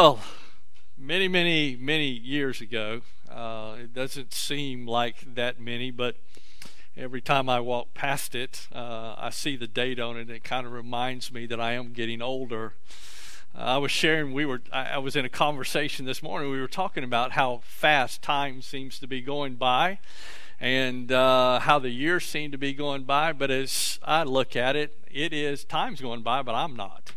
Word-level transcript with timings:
Well, 0.00 0.20
many, 0.96 1.26
many, 1.26 1.74
many 1.74 2.06
years 2.06 2.60
ago, 2.60 3.00
uh, 3.28 3.74
it 3.80 3.92
doesn't 3.92 4.32
seem 4.32 4.86
like 4.86 5.34
that 5.34 5.58
many, 5.58 5.90
but 5.90 6.14
every 6.96 7.20
time 7.20 7.48
I 7.48 7.58
walk 7.58 7.94
past 7.94 8.36
it, 8.36 8.68
uh, 8.72 9.16
I 9.18 9.30
see 9.30 9.56
the 9.56 9.66
date 9.66 9.98
on 9.98 10.16
it, 10.16 10.20
and 10.20 10.30
it 10.30 10.44
kind 10.44 10.68
of 10.68 10.72
reminds 10.72 11.32
me 11.32 11.46
that 11.46 11.60
I 11.60 11.72
am 11.72 11.92
getting 11.92 12.22
older. 12.22 12.74
Uh, 13.52 13.58
I 13.58 13.78
was 13.78 13.90
sharing, 13.90 14.32
we 14.32 14.46
were, 14.46 14.62
I, 14.72 14.84
I 14.84 14.98
was 14.98 15.16
in 15.16 15.24
a 15.24 15.28
conversation 15.28 16.06
this 16.06 16.22
morning. 16.22 16.48
We 16.48 16.60
were 16.60 16.68
talking 16.68 17.02
about 17.02 17.32
how 17.32 17.62
fast 17.64 18.22
time 18.22 18.62
seems 18.62 19.00
to 19.00 19.08
be 19.08 19.20
going 19.20 19.56
by, 19.56 19.98
and 20.60 21.10
uh, 21.10 21.58
how 21.58 21.80
the 21.80 21.90
years 21.90 22.24
seem 22.24 22.52
to 22.52 22.58
be 22.58 22.72
going 22.72 23.02
by. 23.02 23.32
But 23.32 23.50
as 23.50 23.98
I 24.04 24.22
look 24.22 24.54
at 24.54 24.76
it, 24.76 24.96
it 25.10 25.32
is 25.32 25.64
time's 25.64 26.00
going 26.00 26.22
by, 26.22 26.42
but 26.42 26.54
I'm 26.54 26.76
not 26.76 27.14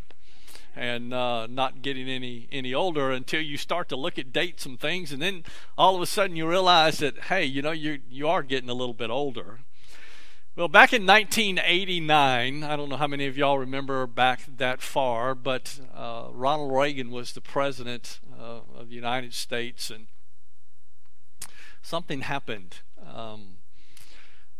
and 0.76 1.14
uh, 1.14 1.48
not 1.48 1.82
getting 1.82 2.10
any 2.10 2.48
any 2.52 2.74
older 2.74 3.12
until 3.12 3.42
you 3.42 3.58
start 3.58 3.90
to 3.90 3.96
look 3.96 4.18
at 4.18 4.32
dates 4.32 4.66
and 4.66 4.80
things, 4.80 5.12
and 5.12 5.22
then 5.22 5.44
all 5.78 5.96
of 5.96 6.02
a 6.02 6.06
sudden 6.06 6.36
you 6.36 6.48
realize 6.48 7.00
that 7.00 7.18
hey, 7.24 7.46
you 7.46 7.62
know 7.62 7.72
you 7.72 8.00
you 8.10 8.28
are 8.28 8.44
getting 8.44 8.70
a 8.70 8.74
little 8.74 8.94
bit 8.94 9.10
older. 9.10 9.60
Well, 10.54 10.68
back 10.68 10.92
in 10.92 11.06
1989, 11.06 12.64
I 12.64 12.76
don't 12.76 12.90
know 12.90 12.98
how 12.98 13.08
many 13.08 13.26
of 13.26 13.38
y'all 13.38 13.58
remember 13.58 14.06
back 14.06 14.42
that 14.58 14.82
far, 14.82 15.34
but 15.34 15.80
uh, 15.96 16.28
Ronald 16.34 16.74
Reagan 16.74 17.10
was 17.10 17.32
the 17.32 17.40
president 17.40 18.20
uh, 18.38 18.60
of 18.76 18.90
the 18.90 18.96
United 18.96 19.34
States, 19.34 19.90
and 19.90 20.08
something 21.82 22.22
happened 22.22 22.80
um, 23.16 23.60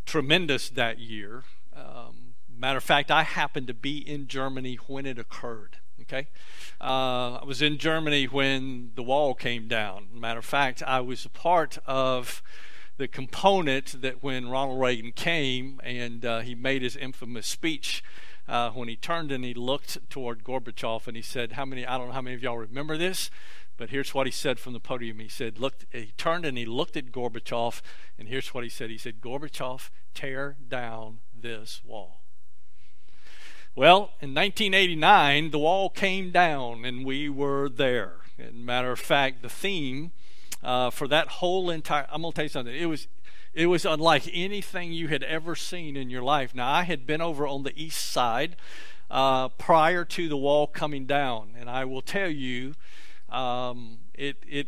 tremendous 0.06 0.70
that 0.70 1.00
year. 1.00 1.44
Um, 1.76 2.36
matter 2.50 2.78
of 2.78 2.84
fact, 2.86 3.12
I 3.12 3.24
happened 3.24 3.68
to 3.68 3.74
be 3.74 3.98
in 3.98 4.28
Germany 4.28 4.76
when 4.88 5.06
it 5.06 5.20
occurred. 5.20 5.78
Okay, 6.02 6.28
uh, 6.80 7.36
I 7.36 7.44
was 7.46 7.62
in 7.62 7.78
Germany 7.78 8.26
when 8.26 8.92
the 8.96 9.04
wall 9.04 9.36
came 9.36 9.68
down. 9.68 10.08
Matter 10.14 10.40
of 10.40 10.46
fact, 10.46 10.82
I 10.86 11.00
was 11.00 11.26
a 11.26 11.30
part 11.30 11.78
of 11.86 12.42
the 12.98 13.08
component 13.08 14.02
that 14.02 14.24
when 14.24 14.50
Ronald 14.50 14.82
Reagan 14.82 15.12
came 15.12 15.80
and 15.84 16.26
uh, 16.26 16.40
he 16.40 16.56
made 16.56 16.82
his 16.82 16.96
infamous 16.96 17.48
speech. 17.48 18.04
Uh, 18.48 18.72
when 18.72 18.88
he 18.88 18.96
turned 18.96 19.32
and 19.32 19.46
he 19.46 19.54
looked 19.54 20.10
toward 20.10 20.44
Gorbachev 20.44 21.08
and 21.08 21.16
he 21.16 21.22
said, 21.22 21.54
"How 21.54 21.66
many? 21.66 21.86
I 21.86 21.98
don't 21.98 22.08
know 22.08 22.14
how 22.14 22.22
many 22.22 22.36
of 22.36 22.42
y'all 22.42 22.58
remember 22.58 22.98
this, 22.98 23.30
but 23.78 23.92
here's 23.92 24.14
what 24.14 24.26
he 24.26 24.32
said 24.32 24.60
from 24.60 24.74
the 24.74 24.80
podium. 24.80 25.20
He 25.20 25.30
said. 25.30 25.58
He 25.92 26.14
turned 26.18 26.46
and 26.46 26.58
he 26.58 26.66
looked 26.66 26.98
at 26.98 27.12
Gorbachev, 27.12 27.82
and 28.18 28.28
here's 28.28 28.54
what 28.54 28.64
he 28.64 28.70
said. 28.70 28.90
He 28.90 28.98
said, 28.98 29.22
"Gorbachev, 29.22 29.90
tear 30.14 30.58
down 30.68 31.20
this 31.34 31.82
wall." 31.86 32.21
Well, 33.74 34.12
in 34.20 34.36
1989, 34.36 35.52
the 35.52 35.60
wall 35.60 35.90
came 35.90 36.32
down 36.32 36.84
and 36.84 37.06
we 37.06 37.30
were 37.30 37.70
there. 37.70 38.16
And 38.38 38.66
matter 38.66 38.92
of 38.92 39.00
fact, 39.00 39.42
the 39.42 39.50
theme 39.50 40.12
uh, 40.62 40.90
for 40.90 41.08
that 41.08 41.28
whole 41.28 41.70
entire 41.70 42.06
I'm 42.12 42.22
going 42.22 42.34
to 42.34 42.36
tell 42.36 42.46
you 42.46 42.50
something. 42.50 42.76
It 42.76 42.88
was 42.88 43.08
it 43.54 43.68
was 43.68 43.86
unlike 43.86 44.30
anything 44.34 44.92
you 44.92 45.08
had 45.08 45.24
ever 45.24 45.56
seen 45.56 45.96
in 45.96 46.10
your 46.10 46.22
life. 46.22 46.54
Now, 46.54 46.70
I 46.70 46.84
had 46.84 47.08
been 47.08 47.22
over 47.22 47.48
on 47.48 47.64
the 47.64 47.72
east 47.82 48.12
side 48.12 48.58
uh, 49.10 49.48
prior 49.50 50.04
to 50.04 50.28
the 50.28 50.38
wall 50.38 50.68
coming 50.68 51.06
down, 51.06 51.54
and 51.58 51.70
I 51.70 51.86
will 51.86 52.02
tell 52.02 52.30
you, 52.30 52.74
um, 53.30 54.00
it 54.14 54.36
it 54.46 54.68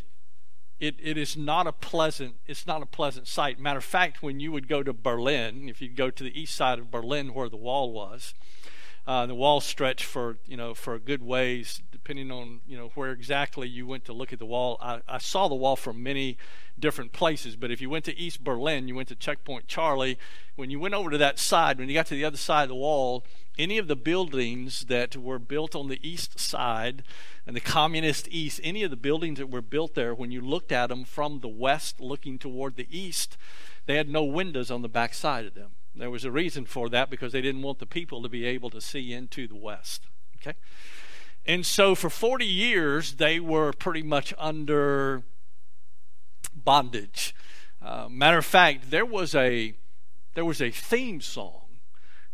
it, 0.79 0.95
it 1.01 1.17
is 1.17 1.35
not 1.35 1.67
a 1.67 1.73
pleasant 1.73 2.35
it's 2.45 2.65
not 2.65 2.81
a 2.81 2.85
pleasant 2.85 3.27
sight. 3.27 3.59
Matter 3.59 3.79
of 3.79 3.85
fact, 3.85 4.23
when 4.23 4.39
you 4.39 4.53
would 4.53 4.69
go 4.69 4.81
to 4.81 4.93
Berlin, 4.93 5.67
if 5.67 5.81
you'd 5.81 5.97
go 5.97 6.09
to 6.09 6.23
the 6.23 6.39
east 6.39 6.55
side 6.55 6.79
of 6.79 6.89
Berlin 6.89 7.33
where 7.33 7.49
the 7.49 7.57
wall 7.57 7.91
was, 7.91 8.33
uh, 9.05 9.25
the 9.25 9.35
wall 9.35 9.59
stretched 9.59 10.05
for 10.05 10.37
you 10.45 10.55
know 10.55 10.73
for 10.73 10.93
a 10.93 10.99
good 10.99 11.21
ways, 11.21 11.81
depending 11.91 12.31
on 12.31 12.61
you 12.65 12.77
know 12.77 12.91
where 12.95 13.11
exactly 13.11 13.67
you 13.67 13.85
went 13.85 14.05
to 14.05 14.13
look 14.13 14.31
at 14.31 14.39
the 14.39 14.45
wall. 14.45 14.77
I, 14.81 15.01
I 15.07 15.17
saw 15.17 15.47
the 15.47 15.55
wall 15.55 15.75
from 15.75 16.01
many 16.01 16.37
different 16.79 17.11
places, 17.11 17.55
but 17.55 17.69
if 17.69 17.81
you 17.81 17.89
went 17.89 18.05
to 18.05 18.17
East 18.17 18.43
Berlin, 18.43 18.87
you 18.87 18.95
went 18.95 19.09
to 19.09 19.15
Checkpoint 19.15 19.67
Charlie. 19.67 20.17
When 20.55 20.69
you 20.69 20.79
went 20.79 20.93
over 20.93 21.09
to 21.09 21.17
that 21.17 21.37
side, 21.37 21.79
when 21.79 21.89
you 21.89 21.95
got 21.95 22.05
to 22.07 22.15
the 22.15 22.25
other 22.25 22.37
side 22.37 22.63
of 22.63 22.69
the 22.69 22.75
wall, 22.75 23.25
any 23.57 23.77
of 23.77 23.87
the 23.87 23.95
buildings 23.95 24.85
that 24.85 25.17
were 25.17 25.39
built 25.39 25.75
on 25.75 25.89
the 25.89 25.99
east 26.07 26.39
side 26.39 27.03
and 27.45 27.55
the 27.55 27.61
communist 27.61 28.27
east, 28.29 28.61
any 28.63 28.83
of 28.83 28.89
the 28.89 28.95
buildings 28.97 29.37
that 29.37 29.49
were 29.49 29.61
built 29.61 29.95
there, 29.95 30.15
when 30.15 30.31
you 30.31 30.41
looked 30.41 30.71
at 30.71 30.87
them 30.87 31.03
from 31.03 31.39
the 31.39 31.47
west 31.49 31.99
looking 31.99 32.39
toward 32.39 32.75
the 32.75 32.87
east, 32.89 33.37
they 33.85 33.95
had 33.95 34.09
no 34.09 34.23
windows 34.23 34.71
on 34.71 34.81
the 34.81 34.89
back 34.89 35.13
side 35.13 35.45
of 35.45 35.55
them. 35.55 35.71
There 35.95 36.09
was 36.09 36.25
a 36.25 36.31
reason 36.31 36.65
for 36.65 36.89
that 36.89 37.09
because 37.09 37.31
they 37.31 37.41
didn't 37.41 37.61
want 37.61 37.79
the 37.79 37.85
people 37.85 38.23
to 38.23 38.29
be 38.29 38.45
able 38.45 38.69
to 38.71 38.81
see 38.81 39.13
into 39.13 39.47
the 39.47 39.55
West. 39.55 40.07
Okay? 40.37 40.57
And 41.45 41.65
so 41.65 41.93
for 41.93 42.09
40 42.09 42.45
years, 42.45 43.15
they 43.15 43.39
were 43.39 43.73
pretty 43.73 44.01
much 44.01 44.33
under 44.37 45.23
bondage. 46.55 47.35
Uh, 47.81 48.07
matter 48.09 48.37
of 48.37 48.45
fact, 48.45 48.91
there 48.91 49.05
was 49.05 49.35
a 49.35 49.73
there 50.35 50.45
was 50.45 50.61
a 50.61 50.71
theme 50.71 51.21
song 51.21 51.63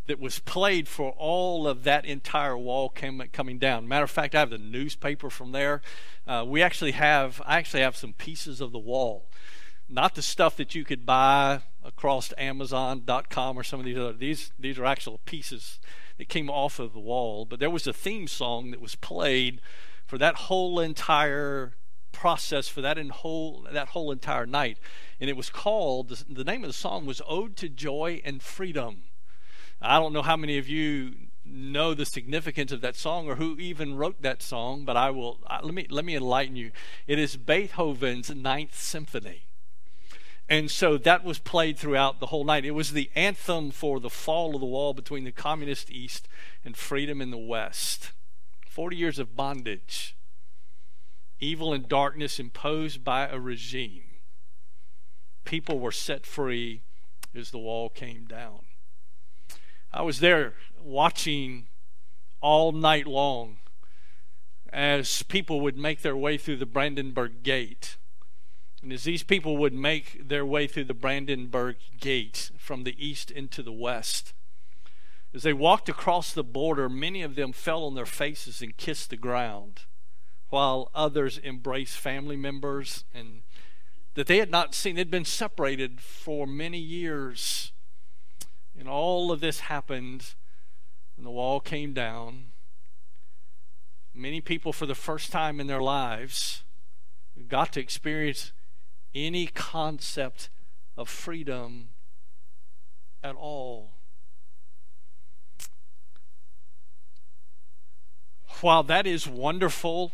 that 0.05 0.19
was 0.19 0.39
played 0.39 0.87
for 0.87 1.11
all 1.17 1.67
of 1.67 1.83
that 1.83 2.05
entire 2.05 2.57
wall 2.57 2.89
came, 2.89 3.21
coming 3.31 3.59
down. 3.59 3.87
Matter 3.87 4.05
of 4.05 4.11
fact, 4.11 4.33
I 4.33 4.39
have 4.39 4.49
the 4.49 4.57
newspaper 4.57 5.29
from 5.29 5.51
there. 5.51 5.81
Uh, 6.25 6.45
we 6.47 6.61
actually 6.61 6.91
have 6.91 7.41
I 7.45 7.57
actually 7.57 7.81
have 7.81 7.97
some 7.97 8.13
pieces 8.13 8.61
of 8.61 8.71
the 8.71 8.79
wall 8.79 9.29
not 9.89 10.15
the 10.15 10.21
stuff 10.21 10.55
that 10.57 10.75
you 10.75 10.85
could 10.85 11.05
buy 11.05 11.61
across 11.83 12.31
Amazon.com 12.37 13.57
or 13.57 13.63
some 13.63 13.79
of 13.79 13.85
these 13.85 13.97
other. 13.97 14.13
These 14.13 14.51
these 14.59 14.77
are 14.77 14.85
actual 14.85 15.19
pieces 15.25 15.79
that 16.17 16.29
came 16.29 16.49
off 16.49 16.79
of 16.79 16.93
the 16.93 16.99
wall. 16.99 17.45
But 17.45 17.59
there 17.59 17.69
was 17.69 17.87
a 17.87 17.93
theme 17.93 18.27
song 18.27 18.71
that 18.71 18.81
was 18.81 18.95
played 18.95 19.61
for 20.05 20.17
that 20.17 20.35
whole 20.35 20.79
entire 20.79 21.73
process 22.11 22.67
for 22.67 22.81
that 22.81 22.97
in 22.97 23.09
whole 23.09 23.67
that 23.71 23.89
whole 23.89 24.11
entire 24.11 24.45
night, 24.45 24.77
and 25.19 25.29
it 25.29 25.37
was 25.37 25.49
called 25.49 26.09
the, 26.29 26.43
name 26.43 26.63
of 26.63 26.69
the 26.69 26.73
song 26.73 27.05
was 27.05 27.21
"Ode 27.27 27.55
to 27.57 27.69
Joy 27.69 28.21
and 28.23 28.41
Freedom." 28.41 29.03
I 29.81 29.97
don't 29.97 30.13
know 30.13 30.21
how 30.21 30.35
many 30.35 30.57
of 30.57 30.67
you 30.67 31.15
know 31.45 31.93
the 31.93 32.05
significance 32.05 32.71
of 32.71 32.81
that 32.81 32.95
song 32.95 33.27
or 33.27 33.35
who 33.35 33.57
even 33.57 33.95
wrote 33.95 34.21
that 34.21 34.43
song, 34.43 34.83
but 34.83 34.97
I 34.97 35.09
will 35.09 35.39
let 35.63 35.73
me 35.73 35.87
let 35.89 36.05
me 36.05 36.15
enlighten 36.15 36.55
you. 36.55 36.71
It 37.07 37.17
is 37.17 37.37
Beethoven's 37.37 38.29
Ninth 38.29 38.77
Symphony. 38.77 39.43
And 40.49 40.71
so 40.71 40.97
that 40.97 41.23
was 41.23 41.37
played 41.37 41.77
throughout 41.77 42.19
the 42.19 42.25
whole 42.27 42.43
night. 42.43 42.65
It 42.65 42.71
was 42.71 42.91
the 42.91 43.11
anthem 43.13 43.69
for 43.69 43.99
the 43.99 44.09
fall 44.09 44.55
of 44.55 44.61
the 44.61 44.67
wall 44.67 44.95
between 44.95 45.23
the 45.23 45.31
communist 45.31 45.91
East 45.91 46.27
and 46.65 46.75
freedom 46.75 47.21
in 47.21 47.29
the 47.29 47.37
West. 47.37 48.11
40 48.67 48.97
years 48.97 49.19
of 49.19 49.35
bondage, 49.35 50.15
evil 51.39 51.71
and 51.71 51.87
darkness 51.87 52.39
imposed 52.39 53.03
by 53.03 53.27
a 53.27 53.39
regime. 53.39 54.03
People 55.45 55.79
were 55.79 55.91
set 55.91 56.25
free 56.25 56.81
as 57.35 57.51
the 57.51 57.59
wall 57.59 57.89
came 57.89 58.25
down. 58.25 58.61
I 59.93 60.01
was 60.01 60.19
there 60.19 60.55
watching 60.81 61.67
all 62.41 62.71
night 62.71 63.05
long 63.05 63.57
as 64.73 65.21
people 65.23 65.61
would 65.61 65.77
make 65.77 66.01
their 66.01 66.17
way 66.17 66.37
through 66.37 66.57
the 66.57 66.65
Brandenburg 66.65 67.43
Gate 67.43 67.97
and 68.81 68.93
as 68.93 69.03
these 69.03 69.23
people 69.23 69.57
would 69.57 69.73
make 69.73 70.27
their 70.27 70.45
way 70.45 70.67
through 70.67 70.85
the 70.85 70.93
Brandenburg 70.93 71.77
Gate 71.99 72.51
from 72.57 72.83
the 72.83 72.95
east 72.97 73.29
into 73.29 73.61
the 73.61 73.73
west, 73.73 74.33
as 75.33 75.43
they 75.43 75.53
walked 75.53 75.89
across 75.89 76.33
the 76.33 76.43
border, 76.43 76.89
many 76.89 77.21
of 77.21 77.35
them 77.35 77.51
fell 77.51 77.83
on 77.83 77.95
their 77.95 78.05
faces 78.05 78.61
and 78.61 78.75
kissed 78.77 79.09
the 79.09 79.17
ground, 79.17 79.81
while 80.49 80.89
others 80.95 81.39
embraced 81.43 81.97
family 81.97 82.35
members 82.35 83.03
and 83.13 83.41
that 84.15 84.27
they 84.27 84.37
had 84.37 84.49
not 84.49 84.73
seen. 84.73 84.95
They'd 84.95 85.11
been 85.11 85.25
separated 85.25 86.01
for 86.01 86.47
many 86.47 86.79
years. 86.79 87.71
And 88.77 88.89
all 88.89 89.31
of 89.31 89.39
this 89.39 89.61
happened 89.61 90.35
when 91.15 91.25
the 91.25 91.31
wall 91.31 91.59
came 91.59 91.93
down. 91.93 92.47
Many 94.13 94.41
people, 94.41 94.73
for 94.73 94.85
the 94.85 94.95
first 94.95 95.31
time 95.31 95.59
in 95.59 95.67
their 95.67 95.81
lives, 95.81 96.63
got 97.47 97.73
to 97.73 97.79
experience 97.79 98.51
any 99.25 99.47
concept 99.47 100.49
of 100.97 101.09
freedom 101.09 101.89
at 103.23 103.35
all. 103.35 103.91
While 108.61 108.83
that 108.83 109.07
is 109.07 109.27
wonderful 109.27 110.11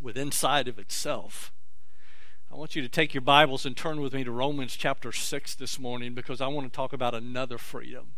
within 0.00 0.28
inside 0.28 0.66
of 0.66 0.78
itself, 0.78 1.52
I 2.50 2.56
want 2.56 2.74
you 2.74 2.82
to 2.82 2.88
take 2.88 3.14
your 3.14 3.20
Bibles 3.20 3.64
and 3.64 3.76
turn 3.76 4.00
with 4.00 4.12
me 4.12 4.24
to 4.24 4.32
Romans 4.32 4.74
chapter 4.74 5.12
6 5.12 5.54
this 5.54 5.78
morning 5.78 6.14
because 6.14 6.40
I 6.40 6.48
want 6.48 6.66
to 6.66 6.76
talk 6.76 6.92
about 6.92 7.14
another 7.14 7.58
freedom. 7.58 8.14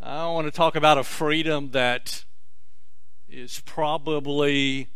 I 0.00 0.26
want 0.26 0.46
to 0.46 0.52
talk 0.52 0.76
about 0.76 0.96
a 0.96 1.02
freedom 1.02 1.72
that 1.72 2.24
is 3.28 3.60
probably 3.66 4.88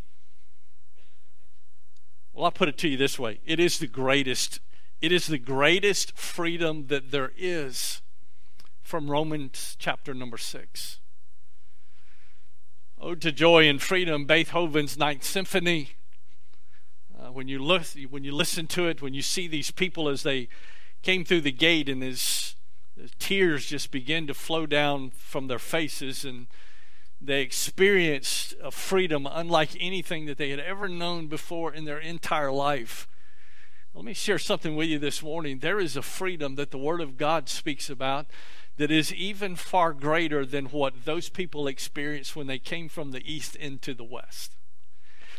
well, 2.37 2.44
I'll 2.44 2.50
put 2.50 2.69
it 2.69 2.77
to 2.79 2.88
you 2.88 2.99
this 2.99 3.19
way 3.19 3.41
it 3.47 3.59
is 3.59 3.79
the 3.79 3.87
greatest. 3.87 4.61
It 5.00 5.12
is 5.12 5.27
the 5.27 5.38
greatest 5.38 6.17
freedom 6.17 6.87
that 6.87 7.11
there 7.11 7.33
is 7.37 8.00
from 8.83 9.11
Romans 9.11 9.77
chapter 9.79 10.15
number 10.15 10.38
6. 10.38 11.00
Ode 12.99 13.21
to 13.21 13.31
Joy 13.31 13.69
and 13.69 13.81
Freedom, 13.81 14.25
Beethoven's 14.25 14.97
Ninth 14.97 15.23
Symphony. 15.23 15.91
Uh, 17.19 17.31
when 17.31 17.47
you 17.47 17.59
look, 17.59 17.83
when 18.09 18.25
you 18.25 18.35
listen 18.35 18.67
to 18.69 18.87
it, 18.87 19.03
when 19.03 19.12
you 19.12 19.21
see 19.21 19.49
these 19.49 19.71
people 19.71 20.09
as 20.09 20.23
they 20.23 20.49
came 21.03 21.25
through 21.25 21.43
the 21.43 21.53
gate 21.53 21.91
and 21.91 22.03
his 22.03 22.55
tears 23.19 23.67
just 23.67 23.91
begin 23.91 24.27
to 24.27 24.35
flow 24.35 24.65
down 24.65 25.11
from 25.11 25.47
their 25.47 25.59
faces 25.59 26.25
and 26.25 26.47
they 27.21 27.41
experienced 27.41 28.55
a 28.63 28.71
freedom 28.71 29.27
unlike 29.31 29.71
anything 29.81 30.27
that 30.27 30.39
they 30.39 30.51
had 30.51 30.61
ever 30.61 30.89
known 30.89 31.29
before 31.29 31.73
in 31.73 31.85
their 31.85 31.99
entire 31.99 32.53
life. 32.53 33.09
Let 33.95 34.05
me 34.05 34.13
share 34.13 34.39
something 34.39 34.77
with 34.77 34.89
you 34.89 34.99
this 34.99 35.23
morning. 35.23 35.61
There 35.61 35.81
is 35.81 35.97
a 35.97 36.03
freedom 36.03 36.57
that 36.57 36.71
the 36.71 36.79
Word 36.79 37.01
of 37.01 37.17
God 37.17 37.49
speaks 37.49 37.89
about 37.89 38.27
that 38.77 38.91
is 38.91 39.15
even 39.15 39.57
far 39.57 39.95
greater 39.95 40.45
than 40.45 40.67
what 40.67 41.07
those 41.07 41.31
people 41.31 41.67
experienced 41.67 42.37
when 42.37 42.47
they 42.47 42.59
came 42.59 42.91
from 42.91 43.11
the 43.11 43.23
east 43.25 43.57
into 43.57 43.95
the 43.95 44.05
west. 44.05 44.55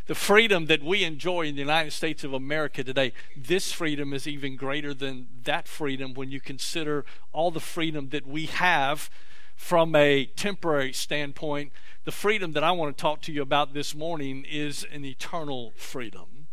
The 0.07 0.15
freedom 0.15 0.65
that 0.67 0.81
we 0.81 1.03
enjoy 1.03 1.47
in 1.47 1.55
the 1.55 1.61
United 1.61 1.91
States 1.91 2.23
of 2.23 2.33
America 2.33 2.83
today, 2.83 3.13
this 3.35 3.71
freedom 3.71 4.13
is 4.13 4.25
even 4.25 4.55
greater 4.55 4.93
than 4.93 5.27
that 5.43 5.67
freedom 5.67 6.13
when 6.13 6.31
you 6.31 6.39
consider 6.39 7.05
all 7.33 7.51
the 7.51 7.59
freedom 7.59 8.09
that 8.09 8.25
we 8.25 8.47
have 8.47 9.09
from 9.57 9.95
a 9.95 10.25
temporary 10.25 10.93
standpoint. 10.93 11.73
The 12.05 12.11
freedom 12.13 12.53
that 12.53 12.63
I 12.63 12.71
want 12.71 12.95
to 12.95 13.01
talk 13.01 13.21
to 13.23 13.33
you 13.33 13.41
about 13.41 13.73
this 13.73 13.93
morning 13.93 14.45
is 14.49 14.85
an 14.93 15.03
eternal 15.03 15.73
freedom. 15.75 16.47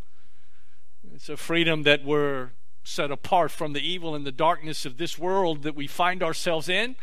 It's 1.14 1.28
a 1.28 1.36
freedom 1.36 1.84
that 1.84 2.04
we're 2.04 2.50
set 2.82 3.12
apart 3.12 3.52
from 3.52 3.72
the 3.72 3.86
evil 3.86 4.14
and 4.14 4.26
the 4.26 4.32
darkness 4.32 4.84
of 4.84 4.96
this 4.96 5.18
world 5.18 5.62
that 5.62 5.76
we 5.76 5.86
find 5.86 6.22
ourselves 6.22 6.68
in, 6.68 6.96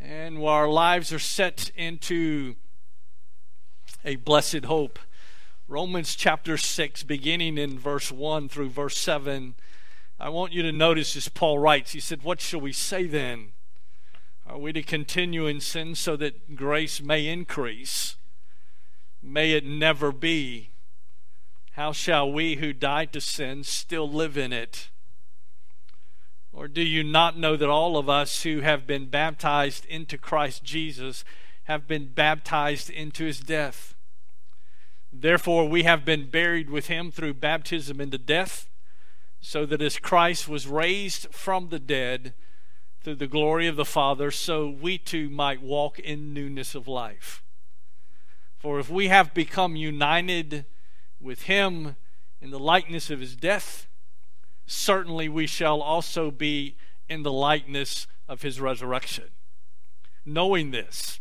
and 0.00 0.40
where 0.40 0.54
our 0.54 0.68
lives 0.68 1.12
are 1.12 1.18
set 1.20 1.70
into 1.76 2.56
a 4.04 4.16
blessed 4.16 4.64
hope. 4.64 4.98
Romans 5.68 6.16
chapter 6.16 6.56
6, 6.56 7.02
beginning 7.04 7.58
in 7.58 7.78
verse 7.78 8.10
1 8.10 8.48
through 8.48 8.70
verse 8.70 8.96
7. 8.96 9.54
I 10.18 10.30
want 10.30 10.52
you 10.52 10.62
to 10.62 10.72
notice 10.72 11.14
as 11.16 11.28
Paul 11.28 11.58
writes, 11.58 11.92
he 11.92 12.00
said, 12.00 12.22
What 12.22 12.40
shall 12.40 12.60
we 12.60 12.72
say 12.72 13.06
then? 13.06 13.52
Are 14.48 14.56
we 14.56 14.72
to 14.72 14.82
continue 14.82 15.46
in 15.46 15.60
sin 15.60 15.94
so 15.94 16.16
that 16.16 16.56
grace 16.56 17.02
may 17.02 17.26
increase? 17.26 18.16
May 19.22 19.52
it 19.52 19.64
never 19.64 20.10
be. 20.10 20.70
How 21.72 21.92
shall 21.92 22.32
we 22.32 22.56
who 22.56 22.72
died 22.72 23.12
to 23.12 23.20
sin 23.20 23.62
still 23.62 24.10
live 24.10 24.38
in 24.38 24.54
it? 24.54 24.88
Or 26.50 26.66
do 26.66 26.80
you 26.80 27.04
not 27.04 27.38
know 27.38 27.56
that 27.56 27.68
all 27.68 27.98
of 27.98 28.08
us 28.08 28.42
who 28.42 28.60
have 28.60 28.86
been 28.86 29.10
baptized 29.10 29.84
into 29.84 30.16
Christ 30.16 30.64
Jesus 30.64 31.24
have 31.64 31.86
been 31.86 32.06
baptized 32.06 32.88
into 32.88 33.26
his 33.26 33.40
death? 33.40 33.94
Therefore, 35.12 35.68
we 35.68 35.82
have 35.82 36.06
been 36.06 36.30
buried 36.30 36.70
with 36.70 36.86
him 36.86 37.10
through 37.10 37.34
baptism 37.34 38.00
into 38.00 38.18
death, 38.18 38.66
so 39.40 39.66
that 39.66 39.82
as 39.82 39.98
Christ 39.98 40.48
was 40.48 40.66
raised 40.66 41.26
from 41.32 41.68
the 41.68 41.78
dead 41.78 42.32
through 43.02 43.16
the 43.16 43.26
glory 43.26 43.66
of 43.66 43.76
the 43.76 43.84
Father, 43.84 44.30
so 44.30 44.68
we 44.68 44.98
too 44.98 45.30
might 45.30 45.62
walk 45.62 45.98
in 45.98 46.34
newness 46.34 46.74
of 46.74 46.88
life. 46.88 47.42
For 48.58 48.80
if 48.80 48.90
we 48.90 49.08
have 49.08 49.32
become 49.32 49.76
united 49.76 50.66
with 51.20 51.42
him 51.42 51.96
in 52.40 52.50
the 52.50 52.58
likeness 52.58 53.08
of 53.08 53.20
his 53.20 53.36
death, 53.36 53.86
certainly 54.66 55.28
we 55.28 55.46
shall 55.46 55.80
also 55.80 56.30
be 56.30 56.76
in 57.08 57.22
the 57.22 57.32
likeness 57.32 58.06
of 58.28 58.42
his 58.42 58.60
resurrection. 58.60 59.30
Knowing 60.24 60.72
this, 60.72 61.20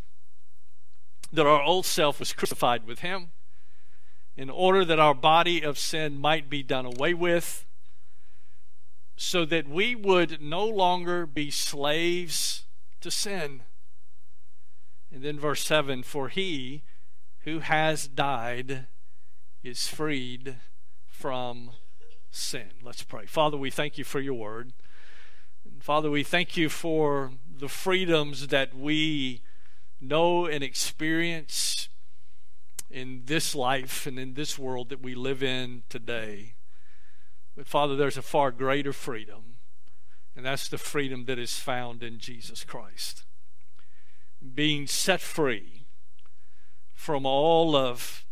that 1.31 1.45
our 1.45 1.61
old 1.61 1.85
self 1.85 2.19
was 2.19 2.33
crucified 2.33 2.87
with 2.87 2.99
him, 2.99 3.29
in 4.35 4.49
order 4.49 4.83
that 4.83 4.99
our 4.99 5.15
body 5.15 5.61
of 5.61 5.77
sin 5.77 6.17
might 6.17 6.49
be 6.49 6.63
done 6.63 6.85
away 6.85 7.13
with, 7.13 7.65
so 9.17 9.43
that 9.45 9.67
we 9.67 9.95
would 9.95 10.39
no 10.39 10.63
longer 10.63 11.25
be 11.25 11.49
slaves 11.49 12.65
to 13.01 13.09
sin. 13.09 13.63
And 15.11 15.23
then 15.23 15.39
verse 15.39 15.65
7 15.65 16.03
For 16.03 16.29
he 16.29 16.83
who 17.39 17.59
has 17.59 18.07
died 18.07 18.85
is 19.63 19.87
freed 19.87 20.57
from 21.07 21.71
sin. 22.29 22.69
Let's 22.83 23.03
pray. 23.03 23.25
Father, 23.25 23.57
we 23.57 23.71
thank 23.71 23.97
you 23.97 24.03
for 24.03 24.19
your 24.19 24.35
word. 24.35 24.71
Father, 25.79 26.11
we 26.11 26.23
thank 26.23 26.55
you 26.55 26.69
for 26.69 27.31
the 27.59 27.67
freedoms 27.67 28.47
that 28.47 28.75
we 28.75 29.41
know 29.99 30.45
and 30.45 30.63
experience 30.63 31.89
in 32.91 33.23
this 33.25 33.55
life 33.55 34.05
and 34.05 34.19
in 34.19 34.35
this 34.35 34.59
world 34.59 34.89
that 34.89 35.01
we 35.01 35.15
live 35.15 35.41
in 35.41 35.83
today. 35.89 36.53
But 37.57 37.65
Father, 37.65 37.95
there's 37.95 38.17
a 38.17 38.21
far 38.21 38.51
greater 38.51 38.93
freedom, 38.93 39.55
and 40.35 40.45
that's 40.45 40.69
the 40.69 40.77
freedom 40.77 41.25
that 41.25 41.39
is 41.39 41.57
found 41.57 42.03
in 42.03 42.19
Jesus 42.19 42.63
Christ. 42.63 43.25
Being 44.53 44.85
set 44.85 45.21
free 45.21 45.87
from 46.93 47.25
all 47.25 47.75
of 47.75 48.25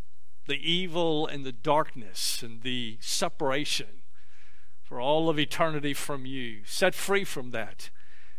the 0.46 0.58
evil 0.58 1.26
and 1.26 1.44
the 1.44 1.52
darkness 1.52 2.44
and 2.44 2.62
the 2.62 3.00
separation 3.02 4.04
for 4.84 5.02
all 5.02 5.28
of 5.28 5.40
eternity 5.40 5.96
from 5.96 6.28
you, 6.28 6.62
set 6.64 6.94
free 6.94 7.24
from 7.24 7.50
that 7.50 7.90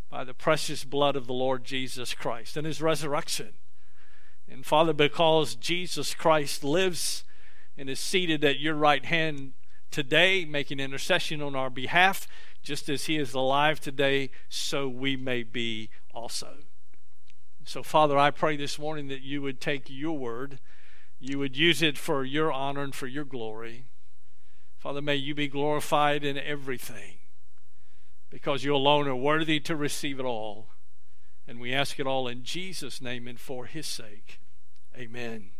by 0.09 0.23
the 0.23 0.35
precious 0.35 0.85
blood 0.85 1.17
of 1.17 1.27
the 1.27 1.33
Lord 1.33 1.65
Jesus 1.65 2.15
Christ 2.15 2.57
and 2.57 2.65
his 2.65 2.81
resurrection. 2.81 3.55
And 4.49 4.65
Father, 4.65 4.93
because 4.93 5.57
Jesus 5.57 6.15
Christ 6.15 6.63
lives 6.63 7.25
and 7.77 7.91
is 7.91 7.99
seated 7.99 8.45
at 8.45 8.61
your 8.61 8.75
right 8.75 9.05
hand 9.05 9.55
today, 9.91 10.45
making 10.45 10.81
intercession 10.81 11.43
on 11.43 11.55
our 11.55 11.71
behalf, 11.71 12.27
just 12.63 12.89
as 12.89 13.07
he 13.07 13.17
is 13.17 13.35
alive 13.35 13.81
today, 13.81 14.31
so 14.49 14.89
we 14.89 15.17
may 15.17 15.43
be 15.43 15.91
also. 16.13 16.59
So, 17.65 17.83
Father, 17.83 18.19
I 18.19 18.31
pray 18.31 18.57
this 18.57 18.79
morning 18.79 19.09
that 19.09 19.23
you 19.23 19.43
would 19.43 19.61
take 19.61 19.85
your 19.89 20.17
word 20.17 20.61
you 21.19 21.39
would 21.39 21.57
use 21.57 21.83
it 21.83 21.97
for 21.97 22.25
your 22.25 22.53
honor 22.53 22.83
and 22.83 22.95
for 22.95 23.07
your 23.07 23.25
glory. 23.25 23.87
Father, 24.77 25.01
may 25.01 25.17
you 25.17 25.35
be 25.35 25.49
glorified 25.49 26.25
in 26.25 26.39
everything 26.39 27.19
because 28.31 28.65
you 28.65 28.75
alone 28.75 29.09
are 29.09 29.17
worthy 29.17 29.59
to 29.61 29.75
receive 29.75 30.21
it 30.21 30.27
all. 30.27 30.69
And 31.49 31.59
we 31.59 31.73
ask 31.73 31.99
it 31.99 32.07
all 32.07 32.29
in 32.29 32.43
Jesus' 32.43 33.01
name 33.01 33.27
and 33.27 33.41
for 33.41 33.67
his 33.67 33.87
sake. 33.87 34.41
Amen. 34.97 35.51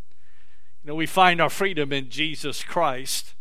You 0.83 0.89
know, 0.89 0.95
we 0.95 1.07
find 1.07 1.41
our 1.41 1.51
freedom 1.51 1.93
in 1.93 2.11
Jesus 2.11 2.63
Christ, 2.63 3.35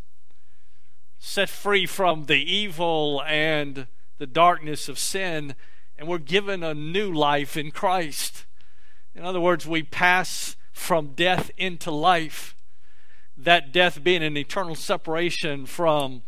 set 1.20 1.50
free 1.50 1.86
from 1.86 2.26
the 2.26 2.38
evil 2.38 3.22
and 3.24 3.88
the 4.18 4.28
darkness 4.28 4.88
of 4.88 5.00
sin, 5.00 5.56
and 5.98 6.08
we're 6.08 6.18
given 6.18 6.64
a 6.64 6.74
new 6.74 7.12
life 7.12 7.58
in 7.58 7.72
Christ. 7.72 8.46
In 9.14 9.24
other 9.24 9.40
words, 9.40 9.66
we 9.66 9.84
pass 9.84 10.56
from 10.72 11.14
death 11.16 11.52
into 11.58 11.92
life. 11.92 12.56
That 13.38 13.72
death 13.72 14.04
being 14.04 14.24
an 14.24 14.38
eternal 14.38 14.76
separation 14.76 15.66
from, 15.66 16.24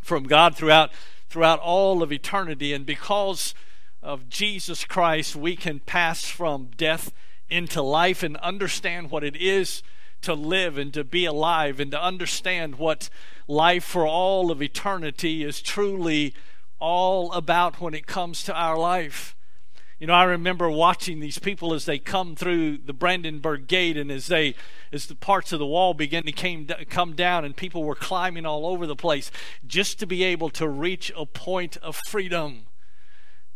from 0.00 0.24
God 0.24 0.56
throughout, 0.56 0.90
throughout 1.28 1.58
all 1.60 2.02
of 2.02 2.12
eternity. 2.12 2.72
And 2.72 2.84
because 2.86 3.54
of 4.02 4.28
Jesus 4.28 4.84
Christ, 4.84 5.36
we 5.36 5.56
can 5.56 5.80
pass 5.80 6.24
from 6.24 6.70
death 6.76 7.12
into 7.48 7.82
life 7.82 8.22
and 8.22 8.36
understand 8.38 9.10
what 9.10 9.24
it 9.24 9.36
is 9.36 9.82
to 10.22 10.34
live 10.34 10.78
and 10.78 10.92
to 10.94 11.04
be 11.04 11.24
alive 11.24 11.78
and 11.80 11.90
to 11.90 12.02
understand 12.02 12.76
what 12.76 13.08
life 13.46 13.84
for 13.84 14.06
all 14.06 14.50
of 14.50 14.62
eternity 14.62 15.44
is 15.44 15.60
truly 15.60 16.34
all 16.78 17.30
about 17.32 17.80
when 17.80 17.94
it 17.94 18.06
comes 18.06 18.42
to 18.44 18.54
our 18.54 18.76
life. 18.76 19.36
You 20.02 20.08
know, 20.08 20.14
I 20.14 20.24
remember 20.24 20.68
watching 20.68 21.20
these 21.20 21.38
people 21.38 21.72
as 21.72 21.84
they 21.84 22.00
come 22.00 22.34
through 22.34 22.78
the 22.78 22.92
Brandenburg 22.92 23.68
Gate, 23.68 23.96
and 23.96 24.10
as 24.10 24.26
they, 24.26 24.56
as 24.92 25.06
the 25.06 25.14
parts 25.14 25.52
of 25.52 25.60
the 25.60 25.66
wall 25.66 25.94
began 25.94 26.24
to 26.24 26.32
came, 26.32 26.66
come 26.90 27.14
down, 27.14 27.44
and 27.44 27.56
people 27.56 27.84
were 27.84 27.94
climbing 27.94 28.44
all 28.44 28.66
over 28.66 28.84
the 28.84 28.96
place, 28.96 29.30
just 29.64 30.00
to 30.00 30.06
be 30.06 30.24
able 30.24 30.50
to 30.50 30.68
reach 30.68 31.12
a 31.16 31.24
point 31.24 31.76
of 31.76 32.00
freedom. 32.08 32.66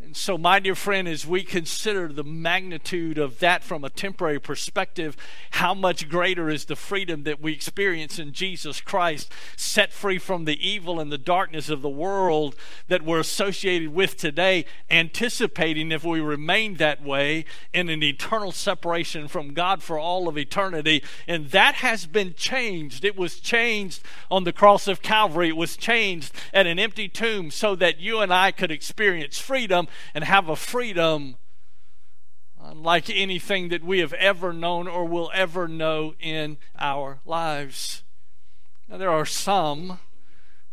And 0.07 0.17
so, 0.17 0.39
my 0.39 0.61
dear 0.61 0.77
friend, 0.77 1.09
as 1.09 1.27
we 1.27 1.43
consider 1.43 2.07
the 2.07 2.23
magnitude 2.23 3.19
of 3.19 3.41
that 3.41 3.65
from 3.65 3.83
a 3.83 3.91
temporary 3.91 4.39
perspective, 4.39 5.17
how 5.51 5.75
much 5.75 6.09
greater 6.09 6.49
is 6.49 6.67
the 6.67 6.77
freedom 6.77 7.25
that 7.25 7.43
we 7.43 7.53
experience 7.53 8.21
in 8.21 8.33
Jesus 8.33 8.81
Christ, 8.81 9.33
set 9.57 9.93
free 9.93 10.19
from 10.19 10.45
the 10.45 10.65
evil 10.65 11.01
and 11.01 11.11
the 11.11 11.19
darkness 11.19 11.69
of 11.69 11.83
the 11.83 11.89
world 11.89 12.55
that 12.87 13.03
we're 13.03 13.19
associated 13.19 13.89
with 13.93 14.17
today, 14.17 14.65
anticipating 14.89 15.91
if 15.91 16.05
we 16.05 16.21
remain 16.21 16.77
that 16.77 17.03
way 17.03 17.45
in 17.75 17.89
an 17.89 18.05
eternal 18.05 18.53
separation 18.53 19.27
from 19.27 19.55
God 19.55 19.83
for 19.83 19.99
all 19.99 20.29
of 20.29 20.39
eternity. 20.39 21.03
And 21.27 21.51
that 21.51 21.77
has 21.77 22.07
been 22.07 22.35
changed. 22.35 23.05
It 23.05 23.17
was 23.17 23.41
changed 23.41 24.05
on 24.31 24.45
the 24.45 24.53
cross 24.53 24.87
of 24.87 25.03
Calvary, 25.03 25.49
it 25.49 25.57
was 25.57 25.77
changed 25.77 26.33
at 26.55 26.69
an 26.69 26.79
empty 26.79 27.09
tomb 27.09 27.51
so 27.51 27.75
that 27.75 27.99
you 27.99 28.21
and 28.21 28.33
I 28.33 28.53
could 28.53 28.71
experience 28.71 29.41
freedom 29.41 29.89
and 30.15 30.25
have 30.25 30.49
a 30.49 30.57
freedom 30.57 31.37
unlike 32.63 33.09
anything 33.11 33.69
that 33.69 33.85
we 33.85 34.01
have 34.01 34.13
ever 34.15 34.53
known 34.53 34.89
or 34.89 35.05
will 35.05 35.31
ever 35.35 35.69
know 35.69 36.15
in 36.19 36.59
our 36.79 37.21
lives. 37.25 38.03
Now, 38.89 38.97
there 38.97 39.11
are 39.11 39.27
some 39.27 39.99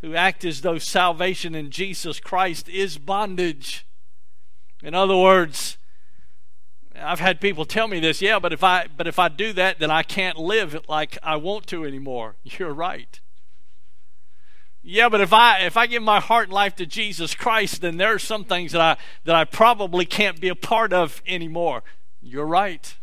who 0.01 0.15
act 0.15 0.43
as 0.43 0.61
though 0.61 0.77
salvation 0.77 1.55
in 1.55 1.71
Jesus 1.71 2.19
Christ 2.19 2.67
is 2.67 2.97
bondage. 2.97 3.85
In 4.81 4.93
other 4.93 5.15
words, 5.15 5.77
I've 6.95 7.19
had 7.19 7.39
people 7.39 7.65
tell 7.65 7.87
me 7.87 7.99
this, 7.99 8.21
yeah, 8.21 8.37
but 8.37 8.53
if 8.53 8.63
I 8.63 8.87
but 8.95 9.07
if 9.07 9.17
I 9.17 9.29
do 9.29 9.53
that, 9.53 9.79
then 9.79 9.89
I 9.89 10.03
can't 10.03 10.37
live 10.37 10.77
like 10.87 11.17
I 11.23 11.37
want 11.37 11.67
to 11.67 11.85
anymore. 11.85 12.35
You're 12.43 12.73
right. 12.73 13.19
Yeah, 14.85 15.07
but 15.07 15.21
if 15.21 15.31
I 15.31 15.59
if 15.59 15.77
I 15.77 15.87
give 15.87 16.03
my 16.03 16.19
heart 16.19 16.45
and 16.45 16.53
life 16.53 16.75
to 16.75 16.85
Jesus 16.85 17.33
Christ, 17.33 17.81
then 17.81 17.95
there 17.95 18.13
are 18.13 18.19
some 18.19 18.43
things 18.43 18.73
that 18.73 18.81
I 18.81 18.97
that 19.23 19.33
I 19.33 19.45
probably 19.45 20.05
can't 20.05 20.41
be 20.41 20.49
a 20.49 20.55
part 20.55 20.91
of 20.91 21.21
anymore. 21.25 21.83
You're 22.21 22.45
right. 22.45 22.93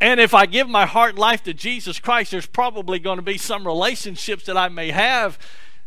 And 0.00 0.20
if 0.20 0.34
I 0.34 0.46
give 0.46 0.68
my 0.68 0.86
heart 0.86 1.10
and 1.10 1.18
life 1.18 1.42
to 1.44 1.54
Jesus 1.54 1.98
Christ, 1.98 2.30
there's 2.30 2.46
probably 2.46 2.98
going 2.98 3.16
to 3.16 3.22
be 3.22 3.38
some 3.38 3.66
relationships 3.66 4.44
that 4.44 4.56
I 4.56 4.68
may 4.68 4.90
have 4.92 5.38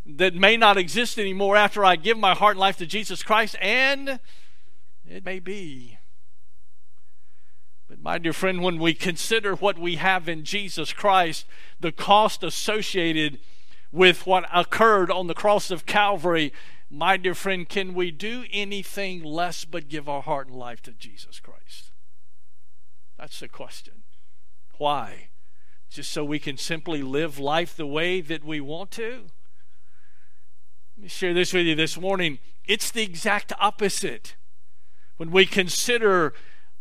that 0.06 0.34
may 0.34 0.58
not 0.58 0.78
exist 0.78 1.20
anymore 1.20 1.56
after 1.56 1.86
I 1.86 1.96
give 1.96 2.18
my 2.18 2.34
heart 2.34 2.54
and 2.54 2.60
life 2.60 2.78
to 2.78 2.86
Jesus 2.86 3.22
Christ, 3.22 3.56
and 3.62 4.20
it 5.08 5.24
may 5.24 5.40
be. 5.40 6.00
But, 7.88 8.02
my 8.02 8.18
dear 8.18 8.34
friend, 8.34 8.62
when 8.62 8.80
we 8.80 8.94
consider 8.94 9.56
what 9.56 9.78
we 9.78 9.96
have 9.96 10.28
in 10.28 10.44
Jesus 10.44 10.92
Christ, 10.92 11.46
the 11.80 11.92
cost 11.92 12.44
associated 12.44 13.40
with 13.92 14.26
what 14.26 14.46
occurred 14.54 15.12
on 15.12 15.28
the 15.28 15.34
cross 15.34 15.72
of 15.72 15.86
Calvary, 15.86 16.54
my 16.90 17.18
dear 17.18 17.36
friend, 17.36 17.68
can 17.68 17.94
we 17.94 18.12
do 18.12 18.46
anything 18.52 19.24
less 19.24 19.66
but 19.66 19.90
give 19.90 20.10
our 20.10 20.22
heart 20.22 20.48
and 20.48 20.56
life 20.56 20.82
to 20.84 20.92
Jesus 20.92 21.40
Christ? 21.40 21.92
That's 23.18 23.40
the 23.40 23.48
question. 23.48 24.04
Why? 24.78 25.30
Just 25.90 26.12
so 26.12 26.24
we 26.24 26.40
can 26.40 26.58
simply 26.58 27.02
live 27.02 27.38
life 27.38 27.76
the 27.76 27.86
way 27.86 28.22
that 28.22 28.44
we 28.44 28.62
want 28.62 28.92
to? 28.92 29.28
Let 30.96 31.04
me 31.04 31.08
share 31.10 31.34
this 31.34 31.54
with 31.54 31.66
you 31.66 31.76
this 31.76 32.00
morning. 32.00 32.40
It's 32.66 32.92
the 32.92 33.04
exact 33.04 33.54
opposite. 33.60 34.36
When 35.18 35.32
we 35.32 35.46
consider 35.46 36.34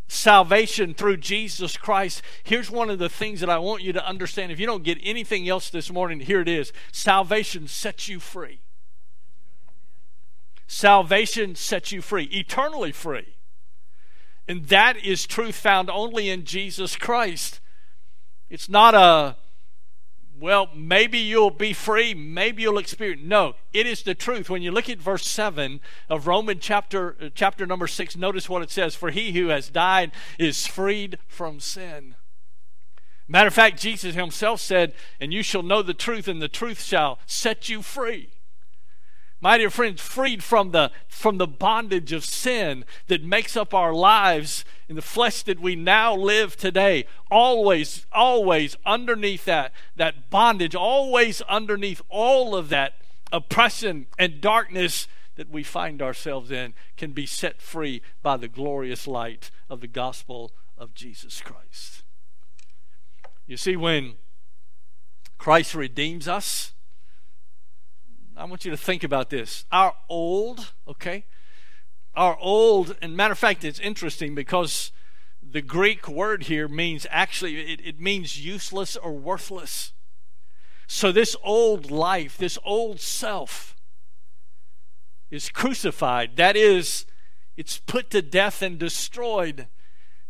salvation 0.08 0.94
through 0.94 1.18
Jesus 1.18 1.76
Christ, 1.76 2.22
here's 2.42 2.70
one 2.70 2.90
of 2.90 2.98
the 2.98 3.10
things 3.10 3.40
that 3.40 3.50
I 3.50 3.58
want 3.58 3.82
you 3.82 3.92
to 3.92 4.06
understand. 4.06 4.50
If 4.50 4.58
you 4.58 4.66
don't 4.66 4.82
get 4.82 4.98
anything 5.02 5.48
else 5.48 5.70
this 5.70 5.92
morning, 5.92 6.20
here 6.20 6.40
it 6.40 6.48
is 6.48 6.72
salvation 6.90 7.68
sets 7.68 8.08
you 8.08 8.18
free. 8.18 8.60
Salvation 10.66 11.54
sets 11.54 11.92
you 11.92 12.02
free, 12.02 12.24
eternally 12.24 12.92
free. 12.92 13.34
And 14.46 14.66
that 14.68 14.96
is 15.04 15.26
truth 15.26 15.56
found 15.56 15.90
only 15.90 16.30
in 16.30 16.44
Jesus 16.44 16.96
Christ. 16.96 17.60
It's 18.48 18.68
not 18.68 18.94
a 18.94 19.36
well, 20.40 20.68
maybe 20.74 21.18
you'll 21.18 21.50
be 21.50 21.72
free, 21.72 22.14
maybe 22.14 22.62
you'll 22.62 22.78
experience. 22.78 23.22
No, 23.24 23.54
it 23.72 23.86
is 23.86 24.02
the 24.02 24.14
truth. 24.14 24.48
When 24.48 24.62
you 24.62 24.70
look 24.70 24.88
at 24.88 24.98
verse 24.98 25.26
7 25.26 25.80
of 26.08 26.26
Roman 26.26 26.60
chapter 26.60 27.16
uh, 27.20 27.28
chapter 27.34 27.66
number 27.66 27.86
6, 27.86 28.16
notice 28.16 28.48
what 28.48 28.62
it 28.62 28.70
says, 28.70 28.94
"For 28.94 29.10
he 29.10 29.32
who 29.32 29.48
has 29.48 29.68
died 29.68 30.12
is 30.38 30.66
freed 30.66 31.18
from 31.26 31.60
sin." 31.60 32.14
Matter 33.26 33.48
of 33.48 33.54
fact, 33.54 33.80
Jesus 33.80 34.14
himself 34.14 34.60
said, 34.60 34.94
"And 35.20 35.32
you 35.32 35.42
shall 35.42 35.62
know 35.62 35.82
the 35.82 35.94
truth, 35.94 36.28
and 36.28 36.40
the 36.40 36.48
truth 36.48 36.82
shall 36.82 37.18
set 37.26 37.68
you 37.68 37.82
free." 37.82 38.37
My 39.40 39.56
dear 39.56 39.70
friends, 39.70 40.00
freed 40.00 40.42
from 40.42 40.72
the, 40.72 40.90
from 41.06 41.38
the 41.38 41.46
bondage 41.46 42.12
of 42.12 42.24
sin 42.24 42.84
that 43.06 43.22
makes 43.22 43.56
up 43.56 43.72
our 43.72 43.92
lives 43.92 44.64
in 44.88 44.96
the 44.96 45.02
flesh 45.02 45.42
that 45.44 45.60
we 45.60 45.76
now 45.76 46.14
live 46.14 46.56
today, 46.56 47.04
always, 47.30 48.04
always 48.12 48.76
underneath 48.84 49.44
that, 49.44 49.72
that 49.94 50.28
bondage, 50.28 50.74
always 50.74 51.40
underneath 51.42 52.02
all 52.08 52.56
of 52.56 52.68
that 52.70 52.94
oppression 53.30 54.06
and 54.18 54.40
darkness 54.40 55.06
that 55.36 55.50
we 55.50 55.62
find 55.62 56.02
ourselves 56.02 56.50
in, 56.50 56.74
can 56.96 57.12
be 57.12 57.26
set 57.26 57.62
free 57.62 58.02
by 58.22 58.36
the 58.36 58.48
glorious 58.48 59.06
light 59.06 59.52
of 59.70 59.80
the 59.80 59.86
gospel 59.86 60.50
of 60.76 60.94
Jesus 60.94 61.40
Christ. 61.40 62.02
You 63.46 63.56
see, 63.56 63.76
when 63.76 64.14
Christ 65.38 65.76
redeems 65.76 66.26
us, 66.26 66.72
I 68.38 68.44
want 68.44 68.64
you 68.64 68.70
to 68.70 68.76
think 68.76 69.02
about 69.02 69.30
this. 69.30 69.64
Our 69.72 69.94
old, 70.08 70.72
okay? 70.86 71.24
Our 72.14 72.38
old, 72.38 72.96
and 73.02 73.16
matter 73.16 73.32
of 73.32 73.38
fact, 73.38 73.64
it's 73.64 73.80
interesting 73.80 74.34
because 74.34 74.92
the 75.42 75.60
Greek 75.60 76.06
word 76.06 76.44
here 76.44 76.68
means 76.68 77.06
actually, 77.10 77.72
it, 77.72 77.80
it 77.84 78.00
means 78.00 78.44
useless 78.44 78.96
or 78.96 79.12
worthless. 79.12 79.92
So 80.86 81.10
this 81.10 81.36
old 81.42 81.90
life, 81.90 82.38
this 82.38 82.58
old 82.64 83.00
self, 83.00 83.76
is 85.30 85.50
crucified. 85.50 86.36
That 86.36 86.56
is, 86.56 87.06
it's 87.56 87.78
put 87.78 88.10
to 88.10 88.22
death 88.22 88.62
and 88.62 88.78
destroyed. 88.78 89.66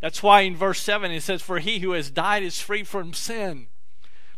That's 0.00 0.22
why 0.22 0.40
in 0.42 0.56
verse 0.56 0.80
7 0.80 1.10
it 1.10 1.22
says, 1.22 1.42
For 1.42 1.58
he 1.58 1.80
who 1.80 1.92
has 1.92 2.10
died 2.10 2.42
is 2.42 2.60
free 2.60 2.84
from 2.84 3.12
sin. 3.12 3.68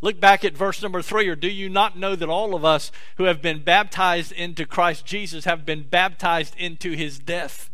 Look 0.00 0.18
back 0.18 0.44
at 0.44 0.56
verse 0.56 0.82
number 0.82 1.02
three. 1.02 1.28
Or 1.28 1.36
do 1.36 1.48
you 1.48 1.68
not 1.68 1.98
know 1.98 2.16
that 2.16 2.28
all 2.28 2.54
of 2.54 2.64
us 2.64 2.90
who 3.16 3.24
have 3.24 3.42
been 3.42 3.62
baptized 3.62 4.32
into 4.32 4.64
Christ 4.64 5.04
Jesus 5.04 5.44
have 5.44 5.66
been 5.66 5.82
baptized 5.82 6.54
into 6.56 6.92
his 6.92 7.18
death? 7.18 7.70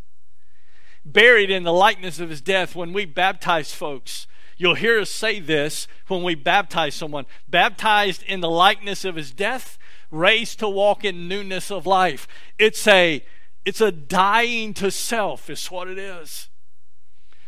Buried 1.04 1.50
in 1.50 1.62
the 1.62 1.72
likeness 1.72 2.18
of 2.18 2.30
his 2.30 2.40
death. 2.40 2.74
When 2.74 2.92
we 2.92 3.04
baptize 3.04 3.72
folks, 3.72 4.26
you'll 4.56 4.74
hear 4.74 4.98
us 4.98 5.10
say 5.10 5.38
this 5.38 5.86
when 6.08 6.24
we 6.24 6.34
baptize 6.34 6.96
someone 6.96 7.26
baptized 7.48 8.24
in 8.24 8.40
the 8.40 8.50
likeness 8.50 9.04
of 9.04 9.14
his 9.14 9.30
death, 9.30 9.78
raised 10.10 10.58
to 10.58 10.68
walk 10.68 11.04
in 11.04 11.28
newness 11.28 11.70
of 11.70 11.86
life. 11.86 12.26
It's 12.58 12.86
a 12.88 13.24
it's 13.64 13.80
a 13.80 13.92
dying 13.92 14.74
to 14.74 14.90
self, 14.92 15.50
is 15.50 15.66
what 15.66 15.88
it 15.88 15.98
is 15.98 16.48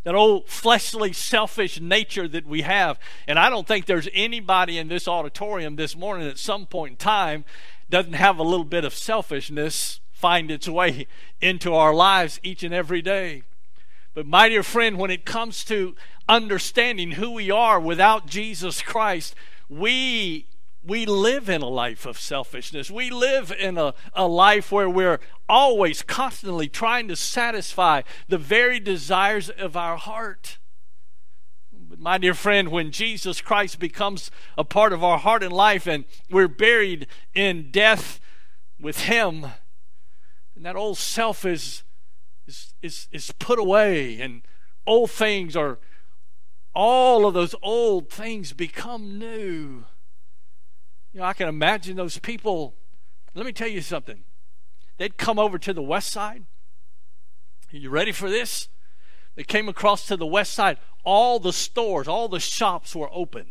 that 0.08 0.14
old 0.14 0.48
fleshly, 0.48 1.12
selfish 1.12 1.82
nature 1.82 2.26
that 2.26 2.46
we 2.46 2.62
have. 2.62 2.98
And 3.26 3.38
I 3.38 3.50
don't 3.50 3.68
think 3.68 3.84
there's 3.84 4.08
anybody 4.14 4.78
in 4.78 4.88
this 4.88 5.06
auditorium 5.06 5.76
this 5.76 5.94
morning 5.94 6.26
at 6.26 6.38
some 6.38 6.64
point 6.64 6.92
in 6.92 6.96
time 6.96 7.44
doesn't 7.90 8.14
have 8.14 8.38
a 8.38 8.42
little 8.42 8.64
bit 8.64 8.86
of 8.86 8.94
selfishness 8.94 10.00
find 10.10 10.50
its 10.50 10.66
way 10.66 11.06
into 11.42 11.74
our 11.74 11.92
lives 11.92 12.40
each 12.42 12.62
and 12.62 12.72
every 12.72 13.02
day. 13.02 13.42
But, 14.14 14.26
my 14.26 14.48
dear 14.48 14.62
friend, 14.62 14.96
when 14.96 15.10
it 15.10 15.26
comes 15.26 15.62
to 15.64 15.94
understanding 16.26 17.10
who 17.10 17.32
we 17.32 17.50
are 17.50 17.78
without 17.78 18.26
Jesus 18.26 18.80
Christ, 18.80 19.34
we 19.68 20.46
we 20.82 21.06
live 21.06 21.49
in 21.49 21.61
a 21.61 21.68
life 21.68 22.06
of 22.06 22.18
selfishness. 22.18 22.90
We 22.90 23.11
live 23.11 23.52
in 23.52 23.76
a, 23.78 23.94
a 24.14 24.26
life 24.26 24.70
where 24.70 24.88
we're 24.88 25.18
always 25.49 26.02
constantly 26.02 26.68
trying 26.68 27.08
to 27.08 27.16
satisfy 27.16 28.02
the 28.28 28.38
very 28.38 28.78
desires 28.78 29.50
of 29.50 29.76
our 29.76 29.97
heart. 29.97 30.58
But 31.73 32.00
my 32.00 32.18
dear 32.18 32.35
friend, 32.35 32.68
when 32.68 32.92
Jesus 32.92 33.40
Christ 33.40 33.78
becomes 33.78 34.30
a 34.56 34.64
part 34.64 34.92
of 34.92 35.02
our 35.02 35.18
heart 35.18 35.42
and 35.42 35.52
life 35.52 35.87
and 35.87 36.04
we're 36.30 36.49
buried 36.49 37.06
in 37.35 37.70
death 37.70 38.20
with 38.80 39.00
Him, 39.02 39.47
and 40.54 40.64
that 40.64 40.76
old 40.76 40.99
self 40.99 41.44
is, 41.44 41.82
is, 42.47 42.75
is, 42.82 43.08
is 43.11 43.32
put 43.38 43.58
away, 43.58 44.20
and 44.20 44.42
old 44.87 45.11
things 45.11 45.56
are, 45.56 45.78
all 46.75 47.26
of 47.26 47.35
those 47.35 47.54
old 47.62 48.11
things 48.11 48.52
become 48.52 49.18
new. 49.18 49.85
You 51.18 51.25
know, 51.25 51.30
I 51.30 51.32
can 51.32 51.48
imagine 51.48 51.96
those 51.96 52.16
people. 52.16 52.76
Let 53.34 53.44
me 53.44 53.50
tell 53.50 53.66
you 53.66 53.80
something. 53.80 54.22
They'd 54.98 55.18
come 55.18 55.37
over 55.37 55.58
to 55.58 55.72
the 55.72 55.82
west 55.82 56.12
side. 56.12 56.44
Are 57.72 57.76
you 57.76 57.90
ready 57.90 58.12
for 58.12 58.30
this? 58.30 58.68
They 59.34 59.42
came 59.42 59.68
across 59.68 60.06
to 60.06 60.16
the 60.16 60.25
west 60.25 60.52
side. 60.52 60.78
All 61.02 61.40
the 61.40 61.52
stores, 61.52 62.06
all 62.06 62.28
the 62.28 62.38
shops 62.38 62.94
were 62.94 63.08
open. 63.12 63.46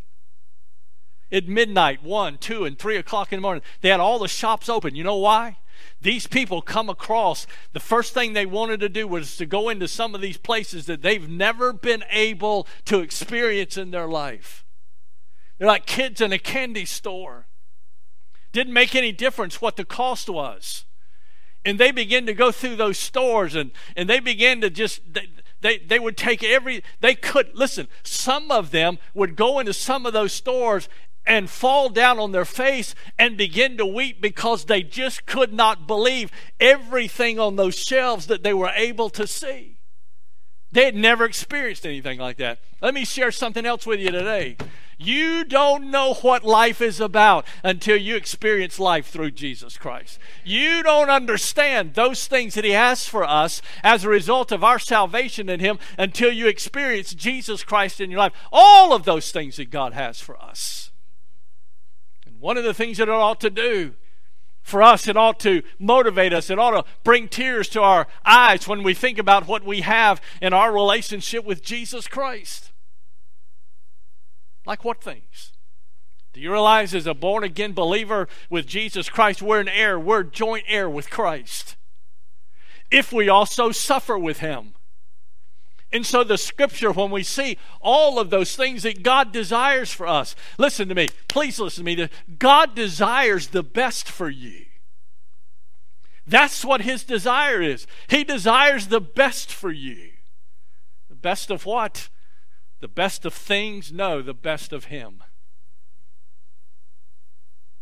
At 1.29 1.50
midnight, 1.50 2.01
1, 2.01 2.38
2, 2.38 2.63
and 2.63 2.79
3 2.79 2.95
o'clock 2.95 3.33
in 3.33 3.39
the 3.39 3.41
morning, 3.41 3.63
they 3.81 3.89
had 3.89 4.00
all 4.00 4.17
the 4.17 4.29
shops 4.29 4.69
open. 4.69 4.95
You 4.95 5.03
know 5.03 5.17
why? 5.17 5.57
These 6.01 6.25
people 6.25 6.62
come 6.62 6.88
across, 6.88 7.47
the 7.74 7.81
first 7.81 8.13
thing 8.13 8.31
they 8.31 8.45
wanted 8.45 8.79
to 8.79 8.88
do 8.88 9.09
was 9.09 9.36
to 9.36 9.45
go 9.45 9.67
into 9.67 9.89
some 9.89 10.15
of 10.15 10.21
these 10.21 10.38
places 10.38 10.86
that 10.86 11.01
they've 11.01 11.27
never 11.27 11.74
been 11.74 12.05
able 12.12 12.65
to 12.86 13.01
experience 13.01 13.75
in 13.75 13.91
their 13.91 14.07
life. 14.07 14.63
They're 15.57 15.67
like 15.67 15.86
kids 15.86 16.21
in 16.21 16.31
a 16.31 16.39
candy 16.39 16.86
store. 16.86 17.46
Didn't 18.57 18.73
make 18.73 18.95
any 18.95 19.11
difference 19.11 19.61
what 19.61 19.75
the 19.75 19.85
cost 19.85 20.31
was. 20.31 20.85
And 21.63 21.79
they 21.79 21.91
began 21.91 22.25
to 22.25 22.33
go 22.33 22.51
through 22.51 22.77
those 22.77 22.97
stores 22.97 23.53
and, 23.53 23.69
and 23.95 24.09
they 24.09 24.19
began 24.19 24.61
to 24.61 24.71
just, 24.71 25.13
they, 25.13 25.29
they, 25.61 25.77
they 25.77 25.99
would 25.99 26.17
take 26.17 26.43
every, 26.43 26.83
they 26.99 27.13
could, 27.13 27.51
listen, 27.53 27.87
some 28.01 28.49
of 28.49 28.71
them 28.71 28.97
would 29.13 29.35
go 29.35 29.59
into 29.59 29.73
some 29.73 30.07
of 30.07 30.13
those 30.13 30.33
stores 30.33 30.89
and 31.23 31.51
fall 31.51 31.89
down 31.89 32.17
on 32.17 32.31
their 32.31 32.45
face 32.45 32.95
and 33.19 33.37
begin 33.37 33.77
to 33.77 33.85
weep 33.85 34.21
because 34.21 34.65
they 34.65 34.81
just 34.81 35.27
could 35.27 35.53
not 35.53 35.85
believe 35.85 36.31
everything 36.59 37.39
on 37.39 37.57
those 37.57 37.75
shelves 37.75 38.25
that 38.25 38.41
they 38.41 38.55
were 38.55 38.71
able 38.73 39.11
to 39.11 39.27
see. 39.27 39.76
They 40.71 40.86
had 40.86 40.95
never 40.95 41.24
experienced 41.24 41.86
anything 41.86 42.19
like 42.19 42.38
that. 42.38 42.59
Let 42.81 42.93
me 42.93 43.05
share 43.05 43.31
something 43.31 43.65
else 43.65 43.86
with 43.86 44.00
you 44.00 44.12
today. 44.12 44.57
You 44.97 45.45
don't 45.45 45.91
know 45.91 46.15
what 46.15 46.43
life 46.43 46.81
is 46.81 47.00
about 47.00 47.45
until 47.63 47.95
you 47.95 48.15
experience 48.15 48.79
life 48.79 49.07
through 49.07 49.31
Jesus 49.31 49.77
Christ. 49.77 50.17
You 50.43 50.81
don't 50.81 51.09
understand 51.09 51.93
those 51.93 52.25
things 52.27 52.55
that 52.55 52.65
He 52.65 52.71
has 52.71 53.07
for 53.07 53.24
us 53.24 53.62
as 53.83 54.03
a 54.03 54.09
result 54.09 54.51
of 54.51 54.63
our 54.63 54.79
salvation 54.79 55.50
in 55.50 55.59
Him 55.59 55.77
until 55.97 56.31
you 56.31 56.47
experience 56.47 57.13
Jesus 57.13 57.63
Christ 57.63 58.01
in 58.01 58.09
your 58.09 58.19
life. 58.19 58.33
All 58.51 58.91
of 58.91 59.05
those 59.05 59.31
things 59.31 59.57
that 59.57 59.69
God 59.69 59.93
has 59.93 60.19
for 60.19 60.41
us. 60.41 60.91
And 62.25 62.39
one 62.39 62.57
of 62.57 62.63
the 62.63 62.74
things 62.74 62.97
that 62.97 63.07
it 63.07 63.12
ought 63.12 63.39
to 63.41 63.51
do 63.51 63.93
for 64.67 64.83
us, 64.83 65.07
it 65.07 65.15
ought 65.15 65.39
to 65.39 65.63
motivate 65.79 66.33
us. 66.33 66.50
It 66.50 66.59
ought 66.59 66.71
to 66.71 66.83
bring 67.05 67.29
tears 67.29 67.69
to 67.69 67.81
our 67.81 68.05
eyes 68.25 68.67
when 68.67 68.83
we 68.83 68.93
think 68.93 69.17
about 69.17 69.47
what 69.47 69.63
we 69.63 69.79
have 69.79 70.19
in 70.41 70.51
our 70.51 70.74
relationship 70.74 71.45
with 71.45 71.63
Jesus 71.63 72.05
Christ. 72.05 72.74
Like 74.65 74.83
what 74.83 75.01
things? 75.01 75.53
Do 76.33 76.41
you 76.41 76.51
realize, 76.51 76.93
as 76.93 77.07
a 77.07 77.13
born 77.13 77.45
again 77.45 77.71
believer 77.71 78.27
with 78.50 78.67
Jesus 78.67 79.07
Christ, 79.07 79.41
we're 79.41 79.62
an 79.62 79.69
heir, 79.69 79.97
we're 79.97 80.24
joint 80.24 80.65
heir 80.67 80.89
with 80.89 81.09
Christ. 81.09 81.77
If 82.91 83.13
we 83.13 83.29
also 83.29 83.71
suffer 83.71 84.19
with 84.19 84.39
Him. 84.39 84.74
And 85.91 86.06
so, 86.06 86.24
the 86.24 86.38
scripture, 86.38 86.91
when 86.91 87.12
we 87.12 87.24
see 87.24 87.58
all 87.79 88.20
of 88.20 88.29
those 88.29 88.56
things 88.56 88.84
that 88.84 89.03
God 89.03 89.32
desires 89.32 89.91
for 89.91 90.06
us, 90.06 90.36
listen 90.58 90.89
to 90.89 90.96
me, 90.96 91.08
please 91.29 91.60
listen 91.60 91.86
to 91.86 91.96
me. 91.96 92.10
God 92.38 92.75
desires 92.75 93.48
the 93.48 93.63
best 93.63 94.10
for 94.10 94.29
you. 94.29 94.65
That's 96.25 96.65
what 96.65 96.82
His 96.82 97.06
desire 97.06 97.62
is. 97.62 97.88
He 98.10 98.25
desires 98.25 98.88
the 98.88 99.00
best 99.00 99.53
for 99.53 99.72
you. 99.72 100.10
The 101.10 101.15
best 101.15 101.50
of 101.50 101.65
what? 101.65 102.10
The 102.82 102.89
best 102.89 103.25
of 103.25 103.34
things? 103.34 103.91
No, 103.91 104.22
the 104.22 104.34
best 104.34 104.74
of 104.74 104.86
Him. 104.86 105.24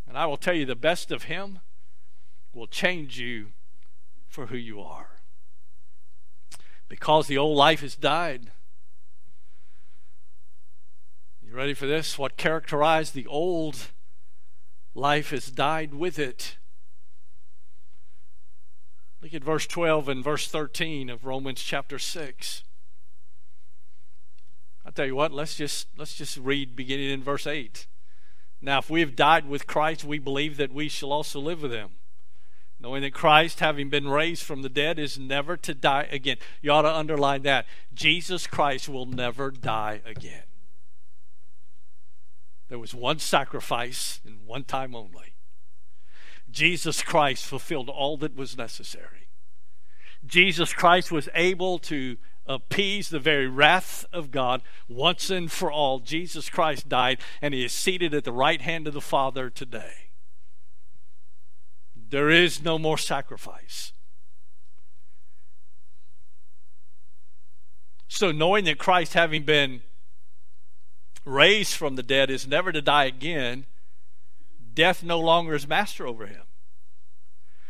And 0.06 0.16
I 0.16 0.26
will 0.26 0.36
tell 0.36 0.54
you, 0.54 0.64
the 0.64 0.76
best 0.76 1.10
of 1.10 1.24
Him 1.24 1.58
will 2.54 2.68
change 2.68 3.18
you 3.18 3.48
for 4.28 4.46
who 4.46 4.56
you 4.56 4.80
are 4.80 5.15
because 6.88 7.26
the 7.26 7.38
old 7.38 7.56
life 7.56 7.80
has 7.80 7.96
died. 7.96 8.50
You 11.42 11.54
ready 11.54 11.74
for 11.74 11.86
this? 11.86 12.18
What 12.18 12.36
characterized 12.36 13.14
the 13.14 13.26
old 13.26 13.90
life 14.96 15.30
has 15.30 15.50
died 15.50 15.94
with 15.94 16.18
it. 16.18 16.56
Look 19.22 19.34
at 19.34 19.44
verse 19.44 19.66
12 19.66 20.08
and 20.08 20.24
verse 20.24 20.48
13 20.48 21.10
of 21.10 21.24
Romans 21.24 21.62
chapter 21.62 21.98
6. 21.98 22.64
I'll 24.84 24.92
tell 24.92 25.06
you 25.06 25.16
what, 25.16 25.32
let's 25.32 25.56
just 25.56 25.88
let's 25.98 26.14
just 26.14 26.36
read 26.36 26.76
beginning 26.76 27.10
in 27.10 27.22
verse 27.22 27.46
8. 27.46 27.86
Now 28.60 28.78
if 28.78 28.88
we 28.88 29.00
have 29.00 29.16
died 29.16 29.48
with 29.48 29.66
Christ, 29.66 30.04
we 30.04 30.18
believe 30.18 30.56
that 30.56 30.72
we 30.72 30.88
shall 30.88 31.12
also 31.12 31.40
live 31.40 31.62
with 31.62 31.72
him 31.72 31.90
knowing 32.78 33.02
that 33.02 33.14
Christ, 33.14 33.60
having 33.60 33.88
been 33.88 34.08
raised 34.08 34.42
from 34.42 34.62
the 34.62 34.68
dead, 34.68 34.98
is 34.98 35.18
never 35.18 35.56
to 35.56 35.74
die 35.74 36.08
again. 36.10 36.36
You 36.60 36.72
ought 36.72 36.82
to 36.82 36.94
underline 36.94 37.42
that. 37.42 37.66
Jesus 37.94 38.46
Christ 38.46 38.88
will 38.88 39.06
never 39.06 39.50
die 39.50 40.02
again. 40.04 40.42
There 42.68 42.78
was 42.78 42.94
one 42.94 43.18
sacrifice 43.18 44.20
and 44.24 44.46
one 44.46 44.64
time 44.64 44.94
only. 44.94 45.34
Jesus 46.50 47.02
Christ 47.02 47.44
fulfilled 47.44 47.88
all 47.88 48.16
that 48.18 48.36
was 48.36 48.56
necessary. 48.56 49.28
Jesus 50.24 50.72
Christ 50.72 51.12
was 51.12 51.28
able 51.34 51.78
to 51.80 52.16
appease 52.46 53.08
the 53.08 53.18
very 53.18 53.46
wrath 53.46 54.04
of 54.12 54.30
God 54.30 54.62
once 54.88 55.30
and 55.30 55.50
for 55.50 55.70
all. 55.70 56.00
Jesus 56.00 56.48
Christ 56.48 56.88
died, 56.88 57.20
and 57.42 57.54
he 57.54 57.64
is 57.64 57.72
seated 57.72 58.14
at 58.14 58.24
the 58.24 58.32
right 58.32 58.60
hand 58.60 58.86
of 58.86 58.94
the 58.94 59.00
Father 59.00 59.50
today. 59.50 60.05
There 62.08 62.30
is 62.30 62.62
no 62.62 62.78
more 62.78 62.98
sacrifice. 62.98 63.92
So, 68.08 68.32
knowing 68.32 68.64
that 68.64 68.78
Christ, 68.78 69.14
having 69.14 69.42
been 69.42 69.82
raised 71.24 71.74
from 71.74 71.96
the 71.96 72.02
dead, 72.02 72.30
is 72.30 72.46
never 72.46 72.72
to 72.72 72.80
die 72.80 73.04
again, 73.04 73.66
death 74.72 75.02
no 75.02 75.18
longer 75.20 75.54
is 75.54 75.66
master 75.66 76.06
over 76.06 76.26
him. 76.26 76.42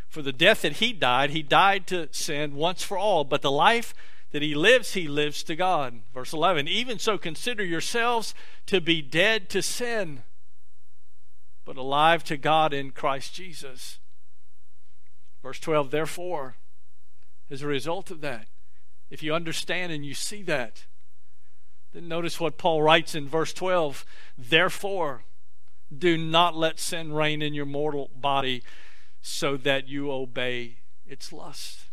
For 0.08 0.22
the 0.22 0.32
death 0.32 0.62
that 0.62 0.74
he 0.74 0.92
died, 0.92 1.30
he 1.30 1.42
died 1.42 1.86
to 1.88 2.08
sin 2.12 2.54
once 2.54 2.82
for 2.82 2.98
all, 2.98 3.24
but 3.24 3.42
the 3.42 3.50
life 3.50 3.94
that 4.30 4.42
he 4.42 4.54
lives, 4.54 4.92
he 4.92 5.08
lives 5.08 5.42
to 5.44 5.56
God. 5.56 6.00
Verse 6.12 6.32
11 6.32 6.68
Even 6.68 6.98
so, 6.98 7.16
consider 7.16 7.64
yourselves 7.64 8.34
to 8.66 8.80
be 8.80 9.00
dead 9.00 9.48
to 9.50 9.62
sin, 9.62 10.22
but 11.64 11.76
alive 11.76 12.22
to 12.24 12.36
God 12.36 12.72
in 12.72 12.90
Christ 12.90 13.34
Jesus. 13.34 13.98
Verse 15.46 15.60
12, 15.60 15.92
therefore, 15.92 16.56
as 17.48 17.62
a 17.62 17.68
result 17.68 18.10
of 18.10 18.20
that, 18.20 18.48
if 19.10 19.22
you 19.22 19.32
understand 19.32 19.92
and 19.92 20.04
you 20.04 20.12
see 20.12 20.42
that, 20.42 20.86
then 21.92 22.08
notice 22.08 22.40
what 22.40 22.58
Paul 22.58 22.82
writes 22.82 23.14
in 23.14 23.28
verse 23.28 23.52
12. 23.52 24.04
Therefore, 24.36 25.22
do 25.96 26.18
not 26.18 26.56
let 26.56 26.80
sin 26.80 27.12
reign 27.12 27.42
in 27.42 27.54
your 27.54 27.64
mortal 27.64 28.10
body 28.12 28.64
so 29.22 29.56
that 29.58 29.86
you 29.86 30.10
obey 30.10 30.78
its 31.06 31.32
lust. 31.32 31.90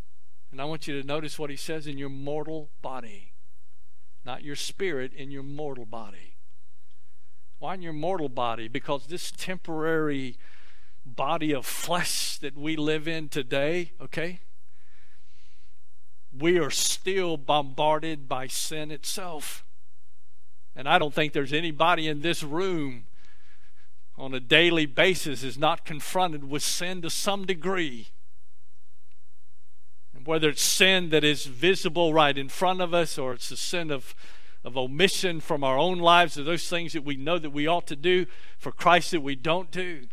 And 0.51 0.59
I 0.59 0.65
want 0.65 0.87
you 0.87 0.99
to 0.99 1.05
notice 1.05 1.37
what 1.37 1.51
he 1.51 1.55
says 1.55 1.85
in 1.85 1.99
your 1.99 2.09
mortal 2.09 2.71
body, 2.81 3.33
not 4.25 4.43
your 4.43 4.55
spirit, 4.55 5.13
in 5.13 5.29
your 5.29 5.43
mortal 5.43 5.85
body. 5.85 6.37
Why 7.59 7.75
in 7.75 7.83
your 7.83 7.93
mortal 7.93 8.29
body? 8.29 8.67
Because 8.67 9.05
this 9.05 9.31
temporary 9.31 10.37
body 11.05 11.53
of 11.53 11.65
flesh 11.65 12.37
that 12.37 12.57
we 12.57 12.75
live 12.75 13.07
in 13.07 13.29
today, 13.29 13.91
okay? 14.01 14.39
We 16.37 16.57
are 16.57 16.71
still 16.71 17.37
bombarded 17.37 18.27
by 18.27 18.47
sin 18.47 18.91
itself. 18.91 19.63
And 20.75 20.87
I 20.87 20.97
don't 20.97 21.13
think 21.13 21.33
there's 21.33 21.53
anybody 21.53 22.07
in 22.07 22.21
this 22.21 22.41
room 22.43 23.05
on 24.17 24.33
a 24.33 24.39
daily 24.39 24.85
basis 24.85 25.43
is 25.43 25.57
not 25.57 25.85
confronted 25.85 26.49
with 26.49 26.63
sin 26.63 27.01
to 27.01 27.09
some 27.09 27.45
degree. 27.45 28.09
And 30.15 30.25
whether 30.25 30.49
it's 30.49 30.61
sin 30.61 31.09
that 31.09 31.23
is 31.23 31.45
visible 31.45 32.13
right 32.13 32.37
in 32.37 32.49
front 32.49 32.81
of 32.81 32.93
us 32.93 33.17
or 33.17 33.33
it's 33.33 33.51
a 33.51 33.57
sin 33.57 33.91
of, 33.91 34.15
of 34.63 34.77
omission 34.77 35.39
from 35.39 35.63
our 35.63 35.77
own 35.77 35.99
lives 35.99 36.37
or 36.37 36.43
those 36.43 36.69
things 36.69 36.93
that 36.93 37.03
we 37.03 37.15
know 37.15 37.37
that 37.39 37.49
we 37.49 37.67
ought 37.67 37.87
to 37.87 37.95
do 37.95 38.25
for 38.57 38.71
Christ 38.71 39.11
that 39.11 39.21
we 39.21 39.35
don't 39.35 39.71
do. 39.71 40.07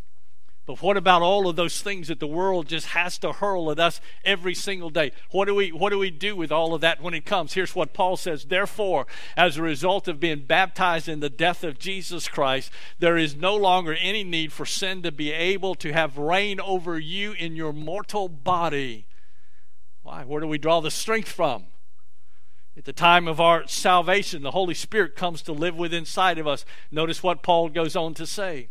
But 0.66 0.82
what 0.82 0.96
about 0.96 1.22
all 1.22 1.48
of 1.48 1.56
those 1.56 1.82
things 1.82 2.08
that 2.08 2.20
the 2.20 2.26
world 2.26 2.68
just 2.68 2.88
has 2.88 3.18
to 3.18 3.32
hurl 3.32 3.70
at 3.70 3.80
us 3.80 4.00
every 4.24 4.54
single 4.54 4.90
day? 4.90 5.10
What 5.30 5.46
do 5.46 5.54
we 5.54 5.72
what 5.72 5.90
do 5.90 5.98
we 5.98 6.10
do 6.10 6.36
with 6.36 6.52
all 6.52 6.74
of 6.74 6.80
that 6.82 7.02
when 7.02 7.14
it 7.14 7.24
comes? 7.24 7.54
Here's 7.54 7.74
what 7.74 7.94
Paul 7.94 8.16
says, 8.16 8.44
therefore, 8.44 9.06
as 9.36 9.56
a 9.56 9.62
result 9.62 10.06
of 10.06 10.20
being 10.20 10.44
baptized 10.44 11.08
in 11.08 11.20
the 11.20 11.30
death 11.30 11.64
of 11.64 11.78
Jesus 11.78 12.28
Christ, 12.28 12.70
there 12.98 13.16
is 13.16 13.34
no 13.34 13.56
longer 13.56 13.94
any 13.94 14.22
need 14.22 14.52
for 14.52 14.66
sin 14.66 15.02
to 15.02 15.10
be 15.10 15.32
able 15.32 15.74
to 15.76 15.92
have 15.92 16.18
reign 16.18 16.60
over 16.60 16.98
you 16.98 17.32
in 17.32 17.56
your 17.56 17.72
mortal 17.72 18.28
body. 18.28 19.06
Why? 20.02 20.24
Where 20.24 20.40
do 20.40 20.46
we 20.46 20.58
draw 20.58 20.80
the 20.80 20.90
strength 20.90 21.28
from? 21.28 21.64
At 22.76 22.84
the 22.84 22.92
time 22.92 23.26
of 23.26 23.40
our 23.40 23.66
salvation, 23.66 24.42
the 24.42 24.52
Holy 24.52 24.74
Spirit 24.74 25.16
comes 25.16 25.42
to 25.42 25.52
live 25.52 25.76
within 25.76 26.00
inside 26.00 26.38
of 26.38 26.46
us. 26.46 26.64
Notice 26.90 27.22
what 27.22 27.42
Paul 27.42 27.68
goes 27.68 27.96
on 27.96 28.14
to 28.14 28.26
say. 28.26 28.68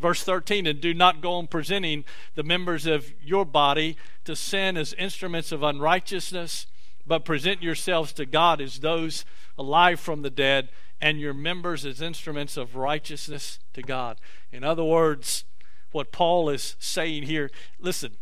Verse 0.00 0.22
13, 0.22 0.66
and 0.66 0.80
do 0.80 0.94
not 0.94 1.20
go 1.20 1.34
on 1.34 1.46
presenting 1.46 2.04
the 2.34 2.42
members 2.42 2.86
of 2.86 3.12
your 3.22 3.44
body 3.44 3.96
to 4.24 4.34
sin 4.34 4.76
as 4.76 4.94
instruments 4.94 5.52
of 5.52 5.62
unrighteousness, 5.62 6.66
but 7.06 7.24
present 7.24 7.62
yourselves 7.62 8.12
to 8.14 8.24
God 8.24 8.60
as 8.60 8.80
those 8.80 9.24
alive 9.58 10.00
from 10.00 10.22
the 10.22 10.30
dead, 10.30 10.70
and 11.02 11.20
your 11.20 11.34
members 11.34 11.84
as 11.84 12.00
instruments 12.00 12.56
of 12.56 12.76
righteousness 12.76 13.58
to 13.74 13.82
God. 13.82 14.18
In 14.52 14.64
other 14.64 14.84
words, 14.84 15.44
what 15.92 16.12
Paul 16.12 16.48
is 16.48 16.76
saying 16.78 17.24
here, 17.24 17.50
listen, 17.78 18.16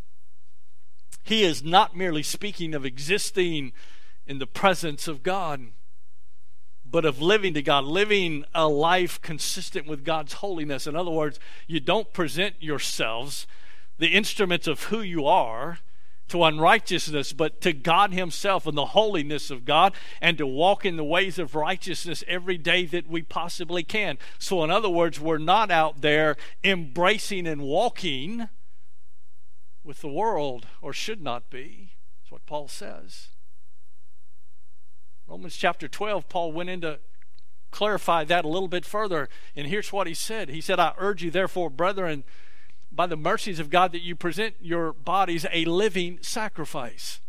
he 1.22 1.42
is 1.42 1.62
not 1.62 1.96
merely 1.96 2.22
speaking 2.22 2.74
of 2.74 2.84
existing 2.84 3.72
in 4.26 4.38
the 4.38 4.46
presence 4.46 5.06
of 5.06 5.22
God 5.22 5.68
but 6.90 7.04
of 7.04 7.20
living 7.20 7.54
to 7.54 7.62
God, 7.62 7.84
living 7.84 8.44
a 8.54 8.68
life 8.68 9.20
consistent 9.20 9.86
with 9.86 10.04
God's 10.04 10.34
holiness. 10.34 10.86
In 10.86 10.96
other 10.96 11.10
words, 11.10 11.38
you 11.66 11.80
don't 11.80 12.12
present 12.12 12.56
yourselves, 12.60 13.46
the 13.98 14.08
instruments 14.08 14.66
of 14.66 14.84
who 14.84 15.00
you 15.00 15.26
are, 15.26 15.78
to 16.28 16.44
unrighteousness, 16.44 17.32
but 17.32 17.60
to 17.62 17.72
God 17.72 18.12
Himself 18.12 18.66
and 18.66 18.76
the 18.76 18.86
holiness 18.86 19.50
of 19.50 19.64
God, 19.64 19.94
and 20.20 20.36
to 20.38 20.46
walk 20.46 20.84
in 20.84 20.96
the 20.96 21.04
ways 21.04 21.38
of 21.38 21.54
righteousness 21.54 22.22
every 22.28 22.58
day 22.58 22.84
that 22.84 23.08
we 23.08 23.22
possibly 23.22 23.82
can. 23.82 24.18
So, 24.38 24.62
in 24.62 24.70
other 24.70 24.90
words, 24.90 25.18
we're 25.18 25.38
not 25.38 25.70
out 25.70 26.02
there 26.02 26.36
embracing 26.62 27.46
and 27.46 27.62
walking 27.62 28.48
with 29.82 30.00
the 30.02 30.08
world, 30.08 30.66
or 30.82 30.92
should 30.92 31.22
not 31.22 31.48
be. 31.48 31.92
That's 32.20 32.30
what 32.30 32.46
Paul 32.46 32.68
says. 32.68 33.28
Romans 35.28 35.56
chapter 35.56 35.88
12, 35.88 36.28
Paul 36.28 36.52
went 36.52 36.70
into 36.70 36.98
clarify 37.70 38.24
that 38.24 38.46
a 38.46 38.48
little 38.48 38.68
bit 38.68 38.84
further. 38.84 39.28
And 39.54 39.66
here's 39.66 39.92
what 39.92 40.06
he 40.06 40.14
said 40.14 40.48
He 40.48 40.60
said, 40.60 40.80
I 40.80 40.94
urge 40.98 41.22
you, 41.22 41.30
therefore, 41.30 41.70
brethren, 41.70 42.24
by 42.90 43.06
the 43.06 43.16
mercies 43.16 43.60
of 43.60 43.70
God, 43.70 43.92
that 43.92 44.02
you 44.02 44.16
present 44.16 44.54
your 44.60 44.92
bodies 44.92 45.46
a 45.52 45.64
living 45.66 46.18
sacrifice. 46.22 47.20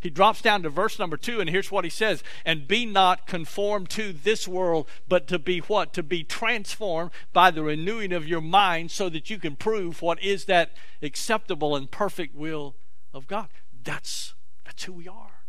He 0.00 0.10
drops 0.10 0.42
down 0.42 0.64
to 0.64 0.68
verse 0.68 0.98
number 0.98 1.16
two, 1.16 1.40
and 1.40 1.48
here's 1.48 1.70
what 1.70 1.84
he 1.84 1.90
says 1.90 2.22
And 2.44 2.68
be 2.68 2.84
not 2.84 3.26
conformed 3.26 3.88
to 3.90 4.12
this 4.12 4.46
world, 4.46 4.88
but 5.08 5.26
to 5.28 5.38
be 5.38 5.60
what? 5.60 5.92
To 5.94 6.02
be 6.02 6.24
transformed 6.24 7.12
by 7.32 7.50
the 7.50 7.62
renewing 7.62 8.12
of 8.12 8.26
your 8.26 8.40
mind, 8.40 8.90
so 8.90 9.08
that 9.08 9.30
you 9.30 9.38
can 9.38 9.56
prove 9.56 10.02
what 10.02 10.22
is 10.22 10.44
that 10.46 10.72
acceptable 11.00 11.74
and 11.76 11.90
perfect 11.90 12.34
will 12.34 12.74
of 13.14 13.26
God. 13.26 13.48
That's, 13.84 14.34
that's 14.64 14.84
who 14.84 14.92
we 14.92 15.08
are, 15.08 15.44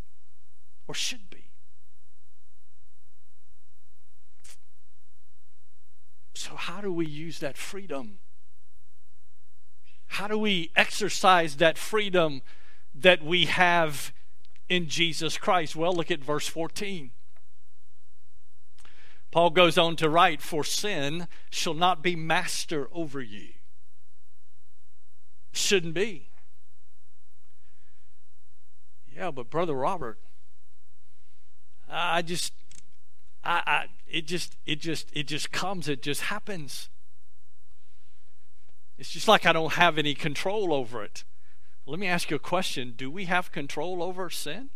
or 0.87 0.93
should 0.93 1.29
be. 1.29 1.43
So, 6.35 6.52
how 6.63 6.79
do 6.79 6.93
we 6.93 7.05
use 7.05 7.39
that 7.39 7.57
freedom? 7.57 8.19
How 10.07 10.29
do 10.29 10.37
we 10.37 10.71
exercise 10.77 11.57
that 11.57 11.77
freedom 11.77 12.41
that 12.95 13.21
we 13.21 13.47
have 13.47 14.13
in 14.69 14.87
Jesus 14.87 15.37
Christ? 15.37 15.75
Well, 15.75 15.93
look 15.93 16.09
at 16.09 16.23
verse 16.23 16.47
14. 16.47 17.11
Paul 19.29 19.49
goes 19.49 19.77
on 19.77 19.97
to 19.97 20.09
write, 20.09 20.41
For 20.41 20.63
sin 20.63 21.27
shall 21.49 21.73
not 21.73 22.01
be 22.01 22.15
master 22.15 22.87
over 22.93 23.19
you. 23.19 23.49
Shouldn't 25.51 25.93
be. 25.93 26.29
Yeah, 29.13 29.31
but 29.31 29.49
Brother 29.49 29.73
Robert, 29.73 30.17
I 31.89 32.21
just 32.21 32.53
I, 33.43 33.61
I 33.65 33.85
it 34.07 34.25
just 34.25 34.57
it 34.65 34.79
just 34.79 35.09
it 35.13 35.27
just 35.27 35.51
comes 35.51 35.89
it 35.89 36.01
just 36.01 36.21
happens. 36.23 36.89
It's 38.97 39.09
just 39.09 39.27
like 39.27 39.45
i 39.45 39.51
don't 39.51 39.73
have 39.73 39.97
any 39.97 40.13
control 40.13 40.73
over 40.73 41.03
it. 41.03 41.23
Let 41.85 41.99
me 41.99 42.07
ask 42.07 42.29
you 42.29 42.37
a 42.37 42.39
question. 42.39 42.93
Do 42.95 43.11
we 43.11 43.25
have 43.25 43.51
control 43.51 44.01
over 44.01 44.29
sin? 44.29 44.69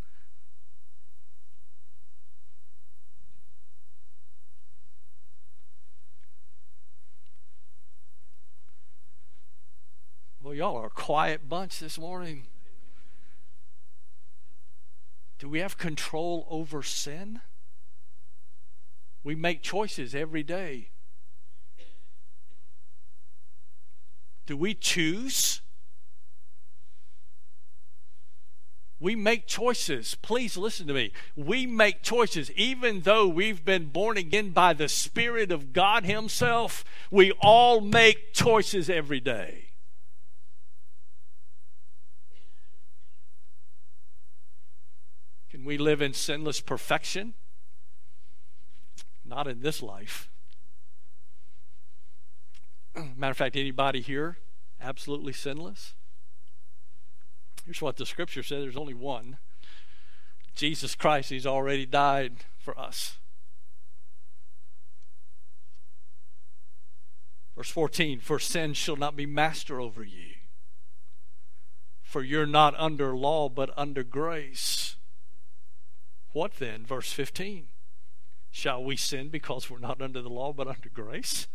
Well 10.42 10.54
y'all 10.54 10.76
are 10.76 10.86
a 10.86 10.90
quiet 10.90 11.48
bunch 11.48 11.78
this 11.78 11.98
morning. 11.98 12.44
Do 15.38 15.48
we 15.48 15.60
have 15.60 15.78
control 15.78 16.46
over 16.50 16.82
sin 16.82 17.40
we 19.28 19.34
make 19.34 19.60
choices 19.60 20.14
every 20.14 20.42
day. 20.42 20.88
Do 24.46 24.56
we 24.56 24.72
choose? 24.72 25.60
We 28.98 29.14
make 29.14 29.46
choices. 29.46 30.14
Please 30.14 30.56
listen 30.56 30.86
to 30.86 30.94
me. 30.94 31.12
We 31.36 31.66
make 31.66 32.02
choices. 32.02 32.50
Even 32.52 33.02
though 33.02 33.28
we've 33.28 33.66
been 33.66 33.88
born 33.90 34.16
again 34.16 34.52
by 34.52 34.72
the 34.72 34.88
Spirit 34.88 35.52
of 35.52 35.74
God 35.74 36.06
Himself, 36.06 36.82
we 37.10 37.32
all 37.32 37.82
make 37.82 38.32
choices 38.32 38.88
every 38.88 39.20
day. 39.20 39.72
Can 45.50 45.66
we 45.66 45.76
live 45.76 46.00
in 46.00 46.14
sinless 46.14 46.62
perfection? 46.62 47.34
Not 49.28 49.46
in 49.46 49.60
this 49.60 49.82
life. 49.82 50.30
Matter 53.16 53.30
of 53.32 53.36
fact, 53.36 53.56
anybody 53.56 54.00
here 54.00 54.38
absolutely 54.80 55.34
sinless? 55.34 55.94
Here's 57.66 57.82
what 57.82 57.98
the 57.98 58.06
scripture 58.06 58.42
says 58.42 58.62
there's 58.62 58.76
only 58.76 58.94
one 58.94 59.36
Jesus 60.54 60.94
Christ. 60.94 61.28
He's 61.28 61.46
already 61.46 61.84
died 61.84 62.44
for 62.58 62.78
us. 62.78 63.18
Verse 67.54 67.70
14 67.70 68.20
For 68.20 68.38
sin 68.38 68.72
shall 68.72 68.96
not 68.96 69.14
be 69.14 69.26
master 69.26 69.80
over 69.80 70.02
you, 70.02 70.36
for 72.02 72.22
you're 72.22 72.46
not 72.46 72.74
under 72.78 73.14
law, 73.14 73.50
but 73.50 73.70
under 73.76 74.02
grace. 74.02 74.96
What 76.32 76.54
then? 76.54 76.86
Verse 76.86 77.12
15 77.12 77.68
Shall 78.50 78.82
we 78.82 78.96
sin 78.96 79.28
because 79.28 79.70
we're 79.70 79.78
not 79.78 80.00
under 80.00 80.22
the 80.22 80.28
law 80.28 80.52
but 80.52 80.66
under 80.66 80.88
grace? 80.88 81.46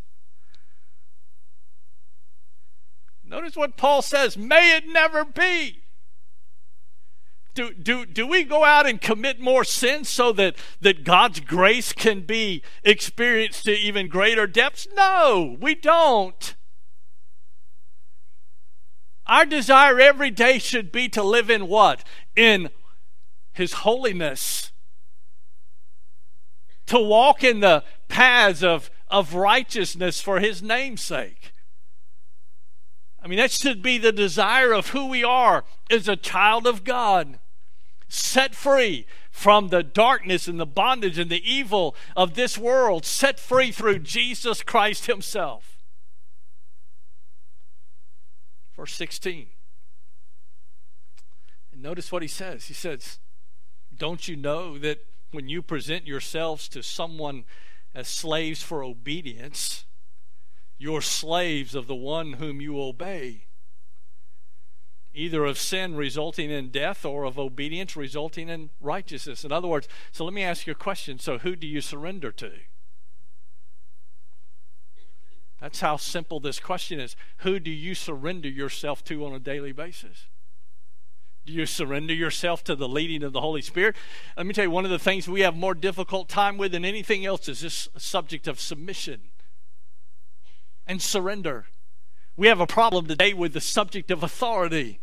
Notice 3.23 3.55
what 3.55 3.77
Paul 3.77 4.01
says 4.01 4.37
may 4.37 4.75
it 4.75 4.87
never 4.87 5.25
be. 5.25 5.79
Do, 7.55 7.71
do, 7.71 8.05
do 8.05 8.25
we 8.25 8.43
go 8.43 8.63
out 8.63 8.87
and 8.87 8.99
commit 8.99 9.39
more 9.39 9.63
sins 9.63 10.09
so 10.09 10.31
that, 10.33 10.55
that 10.81 11.03
God's 11.03 11.39
grace 11.39 11.93
can 11.93 12.21
be 12.21 12.63
experienced 12.83 13.65
to 13.65 13.71
even 13.71 14.07
greater 14.07 14.47
depths? 14.47 14.87
No, 14.95 15.55
we 15.59 15.75
don't. 15.75 16.55
Our 19.27 19.45
desire 19.45 19.99
every 19.99 20.31
day 20.31 20.57
should 20.57 20.91
be 20.91 21.07
to 21.09 21.23
live 21.23 21.49
in 21.49 21.67
what? 21.67 22.03
In 22.35 22.71
His 23.53 23.73
holiness 23.73 24.72
to 26.87 26.99
walk 26.99 27.43
in 27.43 27.59
the 27.59 27.83
paths 28.07 28.63
of, 28.63 28.89
of 29.09 29.33
righteousness 29.33 30.21
for 30.21 30.39
his 30.39 30.61
namesake. 30.61 31.51
I 33.21 33.27
mean, 33.27 33.37
that 33.37 33.51
should 33.51 33.81
be 33.81 33.97
the 33.97 34.11
desire 34.11 34.73
of 34.73 34.89
who 34.89 35.07
we 35.07 35.23
are 35.23 35.63
as 35.89 36.09
a 36.09 36.17
child 36.17 36.67
of 36.67 36.83
God, 36.83 37.39
set 38.09 38.53
free 38.53 39.05
from 39.31 39.69
the 39.69 39.81
darkness 39.81 40.47
and 40.47 40.59
the 40.59 40.65
bondage 40.65 41.17
and 41.17 41.31
the 41.31 41.49
evil 41.49 41.95
of 42.17 42.33
this 42.33 42.57
world, 42.57 43.05
set 43.05 43.39
free 43.39 43.71
through 43.71 43.99
Jesus 43.99 44.61
Christ 44.61 45.05
Himself. 45.05 45.73
Verse 48.75 48.93
16. 48.93 49.47
And 51.71 51.81
notice 51.81 52.11
what 52.11 52.21
he 52.21 52.27
says. 52.27 52.65
He 52.65 52.73
says, 52.73 53.19
Don't 53.95 54.27
you 54.27 54.35
know 54.35 54.77
that 54.79 55.05
when 55.33 55.49
you 55.49 55.61
present 55.61 56.07
yourselves 56.07 56.67
to 56.69 56.83
someone 56.83 57.45
as 57.95 58.07
slaves 58.07 58.61
for 58.61 58.83
obedience, 58.83 59.85
you're 60.77 61.01
slaves 61.01 61.75
of 61.75 61.87
the 61.87 61.95
one 61.95 62.33
whom 62.33 62.61
you 62.61 62.81
obey, 62.81 63.45
either 65.13 65.45
of 65.45 65.57
sin 65.57 65.95
resulting 65.95 66.49
in 66.49 66.69
death 66.69 67.05
or 67.05 67.23
of 67.23 67.37
obedience 67.37 67.95
resulting 67.95 68.49
in 68.49 68.69
righteousness. 68.81 69.43
In 69.43 69.51
other 69.51 69.67
words, 69.67 69.87
so 70.11 70.25
let 70.25 70.33
me 70.33 70.43
ask 70.43 70.67
you 70.67 70.71
a 70.71 70.75
question. 70.75 71.19
So, 71.19 71.37
who 71.37 71.55
do 71.55 71.67
you 71.67 71.81
surrender 71.81 72.31
to? 72.33 72.51
That's 75.59 75.79
how 75.79 75.95
simple 75.95 76.41
this 76.41 76.59
question 76.59 76.99
is. 76.99 77.15
Who 77.37 77.59
do 77.59 77.71
you 77.71 77.95
surrender 77.95 78.49
yourself 78.49 79.03
to 79.05 79.25
on 79.25 79.33
a 79.33 79.39
daily 79.39 79.71
basis? 79.71 80.27
Do 81.45 81.51
you 81.51 81.65
surrender 81.65 82.13
yourself 82.13 82.63
to 82.65 82.75
the 82.75 82.87
leading 82.87 83.23
of 83.23 83.33
the 83.33 83.41
Holy 83.41 83.61
Spirit? 83.61 83.95
Let 84.37 84.45
me 84.45 84.53
tell 84.53 84.63
you, 84.63 84.71
one 84.71 84.85
of 84.85 84.91
the 84.91 84.99
things 84.99 85.27
we 85.27 85.41
have 85.41 85.55
more 85.55 85.73
difficult 85.73 86.29
time 86.29 86.57
with 86.57 86.71
than 86.71 86.85
anything 86.85 87.25
else 87.25 87.49
is 87.49 87.61
this 87.61 87.89
subject 87.97 88.47
of 88.47 88.59
submission 88.61 89.21
and 90.87 91.01
surrender. 91.01 91.65
We 92.37 92.47
have 92.47 92.61
a 92.61 92.67
problem 92.67 93.07
today 93.07 93.33
with 93.33 93.53
the 93.53 93.61
subject 93.61 94.09
of 94.09 94.23
authority. 94.23 94.99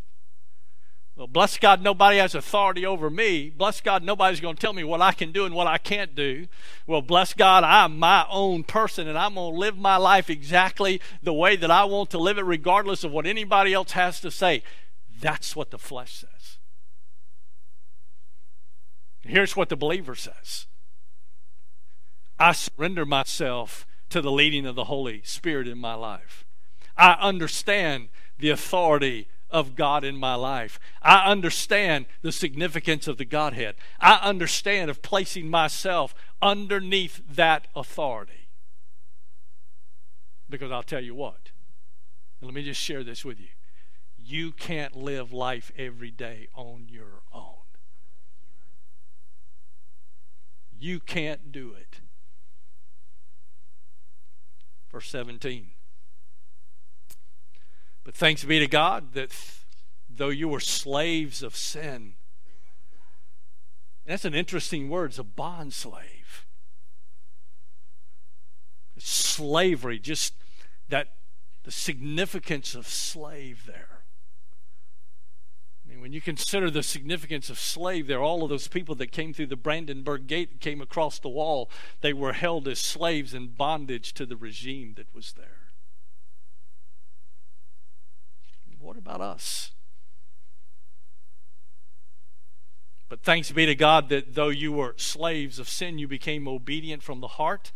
Well, 1.15 1.27
bless 1.27 1.59
God, 1.59 1.83
nobody 1.83 2.17
has 2.17 2.35
authority 2.35 2.87
over 2.87 3.11
me. 3.11 3.51
Bless 3.51 3.83
God, 3.83 4.03
nobody's 4.03 4.41
going 4.41 4.57
to 4.57 4.61
tell 4.61 4.73
me 4.73 4.85
what 4.85 5.03
I 5.03 5.13
can 5.13 5.33
do 5.33 5.45
and 5.45 5.55
what 5.55 5.67
I 5.67 5.77
can't 5.77 6.15
do. 6.15 6.47
Well, 6.87 7.03
bless 7.03 7.35
God, 7.35 7.63
I'm 7.63 7.99
my 7.99 8.25
own 8.31 8.65
person 8.65 9.07
and 9.07 9.19
I'm 9.19 9.35
going 9.35 9.53
to 9.53 9.59
live 9.59 9.77
my 9.77 9.99
life 9.99 10.31
exactly 10.31 11.03
the 11.23 11.35
way 11.35 11.57
that 11.57 11.71
I 11.71 11.85
want 11.85 12.09
to 12.11 12.19
live 12.19 12.39
it, 12.39 12.47
regardless 12.47 13.05
of 13.05 13.13
what 13.13 13.27
anybody 13.27 13.75
else 13.75 13.93
has 13.93 14.19
to 14.21 14.31
say. 14.31 14.63
That's 15.21 15.55
what 15.55 15.71
the 15.71 15.79
flesh 15.79 16.15
says. 16.15 16.59
Here's 19.21 19.55
what 19.55 19.69
the 19.69 19.77
believer 19.77 20.15
says 20.15 20.67
I 22.39 22.53
surrender 22.53 23.05
myself 23.05 23.87
to 24.09 24.21
the 24.21 24.33
leading 24.33 24.67
of 24.67 24.75
the 24.75 24.85
Holy 24.85 25.23
Spirit 25.25 25.69
in 25.69 25.79
my 25.79 25.95
life. 25.95 26.45
I 26.97 27.13
understand 27.21 28.09
the 28.39 28.51
authority 28.51 29.29
of 29.51 29.75
God 29.75 30.05
in 30.05 30.17
my 30.17 30.35
life. 30.35 30.79
I 31.03 31.31
understand 31.31 32.07
the 32.23 32.33
significance 32.33 33.07
of 33.09 33.19
the 33.19 33.25
Godhead. 33.25 33.75
I 34.01 34.15
understand 34.23 34.91
of 34.91 35.03
placing 35.03 35.49
myself 35.49 36.15
underneath 36.41 37.23
that 37.35 37.69
authority. 37.75 38.49
Because 40.49 40.71
I'll 40.71 40.83
tell 40.83 41.03
you 41.03 41.15
what, 41.15 41.51
let 42.41 42.55
me 42.55 42.65
just 42.65 42.81
share 42.81 43.05
this 43.05 43.25
with 43.25 43.39
you. 43.39 43.49
You 44.31 44.53
can't 44.53 44.95
live 44.95 45.33
life 45.33 45.73
every 45.77 46.13
day 46.13 46.47
on 46.55 46.87
your 46.89 47.23
own. 47.33 47.57
You 50.79 51.01
can't 51.01 51.51
do 51.51 51.73
it. 51.73 51.99
Verse 54.93 55.09
17. 55.09 55.73
But 58.05 58.15
thanks 58.15 58.45
be 58.45 58.61
to 58.61 58.69
God 58.69 59.15
that 59.15 59.37
though 60.09 60.29
you 60.29 60.47
were 60.47 60.61
slaves 60.61 61.43
of 61.43 61.57
sin, 61.57 62.13
that's 64.07 64.25
an 64.25 64.35
interesting 64.35 64.89
word, 64.89 65.11
it's 65.11 65.19
a 65.19 65.25
bond 65.25 65.73
slave. 65.73 66.47
Slavery, 68.97 69.99
just 69.99 70.35
that 70.89 71.15
the 71.65 71.73
significance 71.73 72.77
of 72.77 72.87
slave 72.87 73.65
there. 73.67 73.90
When 76.01 76.13
you 76.15 76.21
consider 76.23 76.71
the 76.71 76.83
significance 76.83 77.51
of 77.51 77.59
slave 77.59 78.07
there, 78.07 78.23
all 78.23 78.43
of 78.43 78.49
those 78.49 78.69
people 78.69 78.95
that 78.97 79.13
came 79.13 79.35
through 79.35 79.49
the 79.49 79.57
Brandenburg 79.57 80.27
Gate 80.27 80.61
came 80.61 80.81
across 80.81 81.19
the 81.19 81.29
wall, 81.29 81.71
they 82.01 82.15
were 82.15 82.33
held 82.33 82.67
as 82.67 82.79
slaves 82.79 83.35
in 83.35 83.49
bondage 83.49 84.15
to 84.15 84.25
the 84.25 84.37
regime 84.37 84.95
that 84.97 85.15
was 85.15 85.35
there. 85.37 85.73
What 88.79 88.97
about 88.97 89.21
us? 89.21 89.73
But 93.11 93.23
thanks 93.23 93.51
be 93.51 93.67
to 93.67 93.75
God 93.75 94.09
that 94.09 94.35
though 94.35 94.49
you 94.49 94.73
were 94.73 94.95
slaves 94.97 95.59
of 95.59 95.69
sin, 95.69 95.99
you 95.99 96.09
became 96.09 96.49
obedient 96.49 97.03
from 97.03 97.21
the 97.21 97.29
heart 97.29 97.73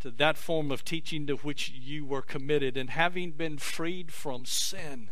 to 0.00 0.10
that 0.12 0.36
form 0.36 0.70
of 0.70 0.84
teaching 0.84 1.26
to 1.26 1.34
which 1.36 1.70
you 1.70 2.04
were 2.04 2.22
committed. 2.22 2.76
And 2.76 2.90
having 2.90 3.32
been 3.32 3.58
freed 3.58 4.12
from 4.12 4.44
sin, 4.44 5.10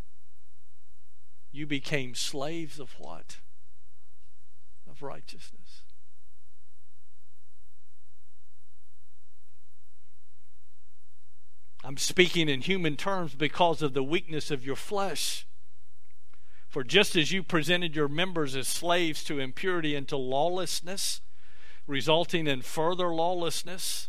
you 1.53 1.67
became 1.67 2.15
slaves 2.15 2.79
of 2.79 2.93
what? 2.99 3.39
Of 4.89 5.03
righteousness. 5.03 5.83
I'm 11.83 11.97
speaking 11.97 12.49
in 12.49 12.61
human 12.61 12.97
terms 12.97 13.35
because 13.35 13.83
of 13.83 13.95
the 13.95 14.03
weakness 14.03 14.51
of 14.51 14.65
your 14.65 14.77
flesh. 14.77 15.47
For 16.69 16.85
just 16.85 17.17
as 17.17 17.33
you 17.33 17.43
presented 17.43 17.97
your 17.97 18.09
members 18.09 18.55
as 18.55 18.69
slaves 18.69 19.25
to 19.25 19.41
impurity 19.41 19.97
and 19.97 20.07
to 20.09 20.17
lawlessness, 20.17 21.21
resulting 21.87 22.47
in 22.47 22.63
further 22.63 23.09
lawlessness, 23.09 24.09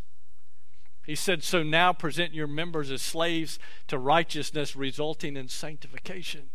he 1.03 1.15
said, 1.15 1.43
So 1.43 1.63
now 1.63 1.93
present 1.93 2.33
your 2.33 2.45
members 2.45 2.91
as 2.91 3.01
slaves 3.01 3.57
to 3.87 3.97
righteousness, 3.97 4.75
resulting 4.75 5.35
in 5.35 5.47
sanctification. 5.47 6.49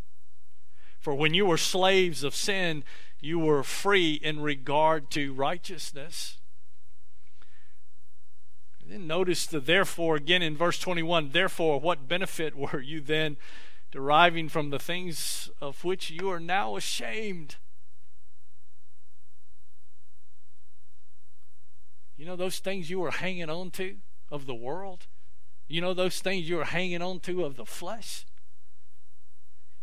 For 1.06 1.14
when 1.14 1.34
you 1.34 1.46
were 1.46 1.56
slaves 1.56 2.24
of 2.24 2.34
sin, 2.34 2.82
you 3.20 3.38
were 3.38 3.62
free 3.62 4.14
in 4.14 4.40
regard 4.40 5.08
to 5.12 5.32
righteousness. 5.32 6.38
And 8.82 8.90
then 8.90 9.06
notice 9.06 9.46
the 9.46 9.60
therefore 9.60 10.16
again 10.16 10.42
in 10.42 10.56
verse 10.56 10.80
21 10.80 11.30
Therefore, 11.30 11.78
what 11.78 12.08
benefit 12.08 12.56
were 12.56 12.80
you 12.80 13.00
then 13.00 13.36
deriving 13.92 14.48
from 14.48 14.70
the 14.70 14.80
things 14.80 15.48
of 15.60 15.84
which 15.84 16.10
you 16.10 16.28
are 16.28 16.40
now 16.40 16.74
ashamed? 16.74 17.54
You 22.16 22.26
know 22.26 22.34
those 22.34 22.58
things 22.58 22.90
you 22.90 22.98
were 22.98 23.12
hanging 23.12 23.48
on 23.48 23.70
to 23.70 23.98
of 24.28 24.46
the 24.46 24.56
world? 24.56 25.06
You 25.68 25.80
know 25.80 25.94
those 25.94 26.18
things 26.18 26.48
you 26.48 26.56
were 26.56 26.64
hanging 26.64 27.00
on 27.00 27.20
to 27.20 27.44
of 27.44 27.54
the 27.54 27.64
flesh? 27.64 28.26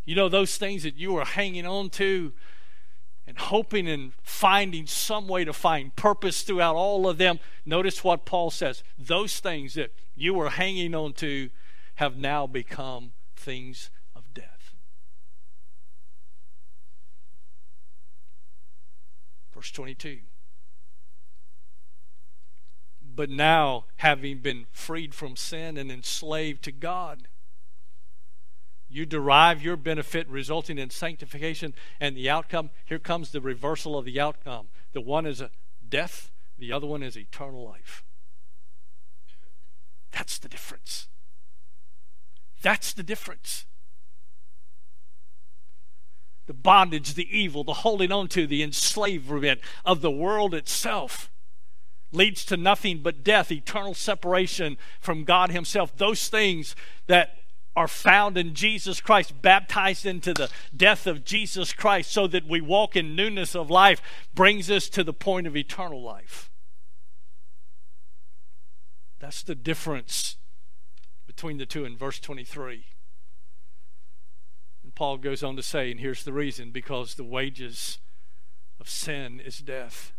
You 0.05 0.15
know, 0.15 0.29
those 0.29 0.57
things 0.57 0.83
that 0.83 0.95
you 0.95 1.13
were 1.13 1.25
hanging 1.25 1.65
on 1.65 1.89
to 1.91 2.33
and 3.25 3.37
hoping 3.37 3.87
and 3.87 4.11
finding 4.21 4.85
some 4.85 5.27
way 5.27 5.45
to 5.45 5.53
find 5.53 5.95
purpose 5.95 6.41
throughout 6.41 6.75
all 6.75 7.07
of 7.07 7.17
them. 7.17 7.39
Notice 7.65 8.03
what 8.03 8.25
Paul 8.25 8.51
says. 8.51 8.83
Those 8.97 9.39
things 9.39 9.75
that 9.75 9.93
you 10.15 10.33
were 10.33 10.49
hanging 10.49 10.93
on 10.93 11.13
to 11.13 11.49
have 11.95 12.17
now 12.17 12.47
become 12.47 13.13
things 13.35 13.89
of 14.15 14.33
death. 14.33 14.73
Verse 19.53 19.71
22. 19.71 20.19
But 23.15 23.29
now, 23.29 23.85
having 23.97 24.39
been 24.39 24.65
freed 24.71 25.13
from 25.13 25.35
sin 25.35 25.77
and 25.77 25.91
enslaved 25.91 26.63
to 26.63 26.71
God, 26.71 27.27
you 28.93 29.06
derive 29.06 29.62
your 29.62 29.75
benefit 29.75 30.27
resulting 30.29 30.77
in 30.77 30.89
sanctification 30.89 31.73
and 31.99 32.15
the 32.15 32.29
outcome. 32.29 32.69
Here 32.86 32.99
comes 32.99 33.32
the 33.32 33.41
reversal 33.41 33.97
of 33.97 34.06
the 34.06 34.19
outcome. 34.19 34.67
The 34.93 35.01
one 35.01 35.25
is 35.25 35.41
a 35.41 35.49
death 35.88 36.32
the 36.58 36.71
other 36.71 36.88
one 36.88 37.03
is 37.03 37.17
eternal 37.17 37.65
life. 37.65 38.03
That's 40.12 40.38
the 40.38 40.47
difference. 40.47 41.08
That's 42.62 42.93
the 42.93 43.03
difference. 43.03 43.65
The 46.45 46.53
bondage 46.53 47.15
the 47.15 47.38
evil 47.38 47.63
the 47.63 47.73
holding 47.73 48.12
on 48.12 48.27
to 48.29 48.45
the 48.45 48.63
enslavement 48.63 49.62
of 49.86 50.01
the 50.01 50.12
world 50.12 50.53
itself 50.53 51.32
leads 52.12 52.45
to 52.45 52.56
nothing 52.58 52.99
but 52.99 53.23
death 53.23 53.51
eternal 53.51 53.93
separation 53.93 54.77
from 54.99 55.23
god 55.23 55.51
himself. 55.51 55.95
Those 55.97 56.27
things 56.29 56.75
that 57.08 57.42
are 57.75 57.88
found 57.88 58.38
in 58.38 58.53
Jesus 58.53 59.01
Christ, 59.01 59.41
baptized 59.41 60.05
into 60.05 60.33
the 60.33 60.49
death 60.75 61.07
of 61.07 61.25
Jesus 61.25 61.73
Christ, 61.73 62.12
so 62.12 62.27
that 62.27 62.47
we 62.47 62.62
walk 62.62 62.95
in 62.95 63.15
newness 63.15 63.55
of 63.55 63.71
life, 63.71 64.01
brings 64.33 64.69
us 64.69 64.89
to 64.89 65.03
the 65.03 65.13
point 65.13 65.47
of 65.47 65.57
eternal 65.57 66.01
life. 66.01 66.51
That's 69.19 69.41
the 69.41 69.55
difference 69.55 70.38
between 71.25 71.57
the 71.57 71.65
two 71.65 71.86
in 71.86 71.97
verse 71.97 72.19
23. 72.19 72.86
And 74.83 74.93
Paul 74.93 75.17
goes 75.17 75.43
on 75.43 75.55
to 75.55 75.63
say, 75.63 75.89
and 75.89 75.99
here's 75.99 76.23
the 76.23 76.33
reason 76.33 76.71
because 76.71 77.15
the 77.15 77.23
wages 77.23 77.99
of 78.79 78.89
sin 78.89 79.39
is 79.39 79.59
death. 79.59 80.12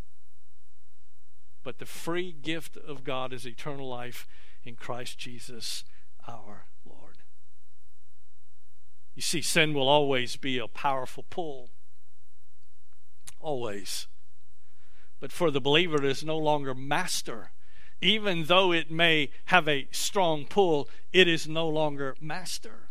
But 1.63 1.79
the 1.79 1.87
free 1.87 2.33
gift 2.33 2.77
of 2.77 3.05
God 3.05 3.33
is 3.33 3.47
eternal 3.47 3.89
life 3.89 4.27
in 4.65 4.75
Christ 4.75 5.19
Jesus 5.19 5.85
our 6.27 6.65
you 9.15 9.23
see, 9.23 9.43
sin 9.43 9.75
will 9.75 9.89
always 9.89 10.37
be 10.37 10.59
a 10.59 10.67
powerful 10.67 11.25
pull. 11.31 11.71
Always. 13.39 14.09
But 15.21 15.31
for 15.31 15.51
the 15.51 15.61
believer, 15.61 15.97
it 15.97 16.05
is 16.05 16.25
no 16.25 16.37
longer 16.37 16.75
master. 16.75 17.53
Even 18.01 18.45
though 18.45 18.73
it 18.73 18.91
may 18.91 19.31
have 19.47 19.69
a 19.69 19.89
strong 19.93 20.47
pull, 20.47 20.89
it 21.13 21.29
is 21.29 21.47
no 21.47 21.69
longer 21.69 22.17
master. 22.21 22.89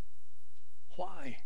Why? 0.96 1.40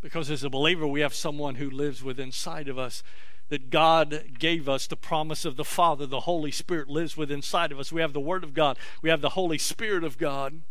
Because 0.00 0.30
as 0.30 0.42
a 0.42 0.50
believer, 0.50 0.86
we 0.86 1.00
have 1.00 1.14
someone 1.14 1.56
who 1.56 1.70
lives 1.70 2.02
within 2.02 2.26
inside 2.26 2.68
of 2.68 2.78
us 2.78 3.02
that 3.48 3.70
God 3.70 4.36
gave 4.38 4.68
us 4.68 4.86
the 4.86 4.96
promise 4.96 5.44
of 5.44 5.56
the 5.56 5.64
Father. 5.64 6.06
The 6.06 6.20
Holy 6.20 6.50
Spirit 6.50 6.88
lives 6.88 7.16
within 7.16 7.36
inside 7.36 7.70
of 7.72 7.78
us. 7.78 7.92
We 7.92 8.00
have 8.00 8.12
the 8.12 8.20
Word 8.20 8.42
of 8.42 8.54
God, 8.54 8.78
we 9.02 9.10
have 9.10 9.20
the 9.20 9.30
Holy 9.30 9.58
Spirit 9.58 10.02
of 10.02 10.18
God 10.18 10.62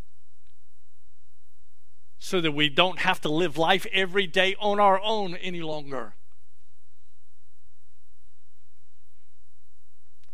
so 2.20 2.42
that 2.42 2.52
we 2.52 2.68
don't 2.68 3.00
have 3.00 3.22
to 3.22 3.30
live 3.30 3.58
life 3.58 3.88
every 3.94 4.28
day 4.28 4.54
on 4.60 4.80
our 4.80 5.00
own 5.02 5.36
any 5.36 5.62
longer. 5.62 6.14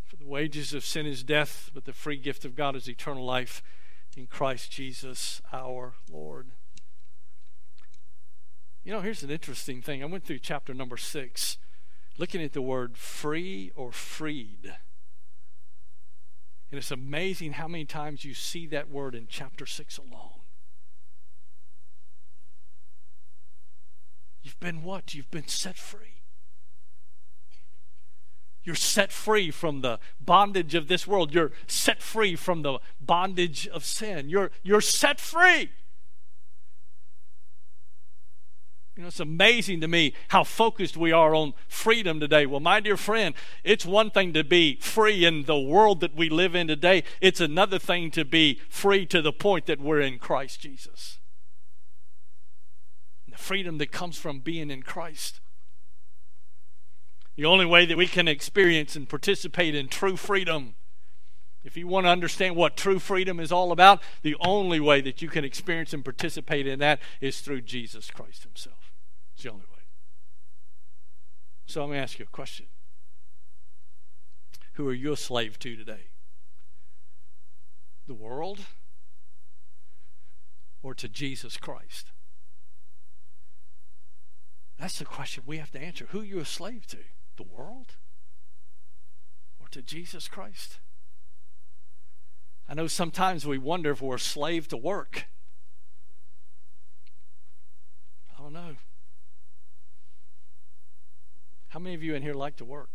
For 0.04 0.15
the 0.15 0.26
wages 0.26 0.74
of 0.74 0.84
sin 0.84 1.06
is 1.06 1.24
death, 1.24 1.69
but 1.74 1.86
the 1.86 1.93
free 1.93 2.17
gift 2.17 2.43
of 2.43 2.56
God 2.56 2.76
is 2.76 2.89
eternal 2.89 3.24
life 3.24 3.62
in 4.17 4.26
Christ 4.26 4.71
Jesus 4.71 5.41
our 5.54 5.93
Lord. 6.12 6.48
You 8.84 8.91
know, 8.91 9.02
here's 9.02 9.24
an 9.24 9.30
interesting 9.30 9.82
thing. 9.82 10.02
I 10.02 10.08
went 10.08 10.26
through 10.26 10.39
chapter 10.39 10.74
number 10.74 10.98
six, 10.98 11.58
looking 12.17 12.41
at 12.41 12.54
the 12.54 12.62
word 12.62 12.98
free 12.98 13.71
or 13.76 13.91
freed. 13.91 14.74
And 16.71 16.80
it's 16.80 16.91
amazing 16.91 17.54
how 17.54 17.67
many 17.67 17.86
times 17.86 18.26
you 18.26 18.34
see 18.34 18.65
that 18.67 18.89
word 18.89 19.13
in 19.13 19.28
chapter 19.30 19.65
six 19.65 19.98
alone. 20.00 20.35
You've 24.45 24.60
been 24.60 24.84
what? 24.84 25.15
You've 25.15 25.31
been 25.31 25.47
set 25.47 25.75
free. 25.75 26.21
You're 28.63 28.75
set 28.75 29.12
free 29.12 29.49
from 29.49 29.81
the 29.81 29.97
bondage 30.23 30.75
of 30.75 30.88
this 30.88 31.08
world. 31.08 31.34
You're 31.34 31.51
set 31.65 31.99
free 31.99 32.36
from 32.36 32.62
the 32.62 32.77
bondage 33.01 33.67
of 33.67 33.84
sin. 33.84 34.29
You're, 34.29 34.51
you're 34.62 34.81
set 34.81 35.19
free. 35.19 35.71
You 38.95 39.01
know, 39.01 39.08
it's 39.08 39.19
amazing 39.19 39.81
to 39.81 39.88
me 39.88 40.13
how 40.27 40.43
focused 40.43 40.95
we 40.95 41.12
are 41.12 41.34
on 41.34 41.55
freedom 41.67 42.19
today. 42.19 42.45
Well, 42.45 42.60
my 42.60 42.79
dear 42.79 42.97
friend, 42.97 43.34
it's 43.63 43.84
one 43.84 44.12
thing 44.12 44.31
to 44.34 44.43
be 44.43 44.77
free 44.79 45.25
in 45.25 45.45
the 45.45 45.60
world 45.60 46.01
that 46.01 46.15
we 46.15 46.29
live 46.29 46.53
in 46.53 46.67
today, 46.67 47.03
it's 47.19 47.41
another 47.41 47.79
thing 47.79 48.12
to 48.12 48.23
be 48.23 48.62
free 48.69 49.08
to 49.08 49.23
the 49.23 49.34
point 49.34 49.65
that 49.65 49.81
we're 49.81 50.01
in 50.01 50.19
Christ 50.19 50.60
Jesus 50.62 51.17
the 53.36 53.41
freedom 53.41 53.78
that 53.80 53.91
comes 53.91 54.17
from 54.17 54.39
being 54.39 54.71
in 54.71 54.82
Christ. 54.82 55.41
The 57.36 57.43
only 57.43 57.65
way 57.65 57.86
that 57.86 57.98
we 57.98 58.08
can 58.08 58.30
experience 58.30 58.95
and 58.95 59.10
participate 59.10 59.76
in 59.76 59.89
true 59.89 60.15
freedom, 60.15 60.76
if 61.63 61.76
you 61.76 61.86
want 61.86 62.06
to 62.06 62.12
understand 62.12 62.56
what 62.56 62.78
true 62.78 62.98
freedom 62.98 63.41
is 63.41 63.52
all 63.52 63.74
about, 63.74 64.02
the 64.21 64.38
only 64.39 64.80
way 64.80 65.02
that 65.02 65.21
you 65.21 65.28
can 65.28 65.43
experience 65.43 65.93
and 65.93 66.04
participate 66.04 66.65
in 66.65 66.80
that 66.80 67.00
is 67.19 67.41
through 67.41 67.62
Jesus 67.62 68.10
Christ 68.10 68.43
Himself. 68.43 68.93
It's 69.34 69.43
the 69.43 69.52
only 69.52 69.65
way. 69.65 69.84
So 71.65 71.82
let 71.82 71.91
me 71.91 71.98
ask 71.98 72.19
you 72.19 72.26
a 72.26 72.32
question 72.32 72.67
Who 74.74 74.88
are 74.88 74.93
you 74.93 75.12
a 75.12 75.17
slave 75.17 75.60
to 75.60 75.76
today? 75.76 76.08
The 78.08 78.13
world 78.13 78.62
or 80.82 80.93
to 80.93 81.10
Jesus 81.10 81.58
Christ? 81.58 82.12
That's 84.79 84.99
the 84.99 85.05
question 85.05 85.43
we 85.45 85.57
have 85.57 85.71
to 85.71 85.79
answer. 85.79 86.07
Who 86.11 86.21
are 86.21 86.25
you 86.25 86.39
a 86.39 86.45
slave 86.45 86.85
to? 86.88 86.97
The 87.38 87.43
world? 87.43 87.95
Or 89.59 89.67
to 89.69 89.81
Jesus 89.81 90.27
Christ? 90.27 90.79
I 92.67 92.73
know 92.73 92.88
sometimes 92.88 93.45
we 93.45 93.57
wonder 93.57 93.91
if 93.91 94.01
we're 94.01 94.15
a 94.15 94.19
slave 94.19 94.67
to 94.69 94.77
work. 94.77 95.27
I 98.38 98.41
don't 98.41 98.53
know. 98.53 98.75
How 101.69 101.79
many 101.79 101.95
of 101.95 102.03
you 102.03 102.15
in 102.15 102.21
here 102.21 102.33
like 102.33 102.55
to 102.57 102.65
work? 102.65 102.89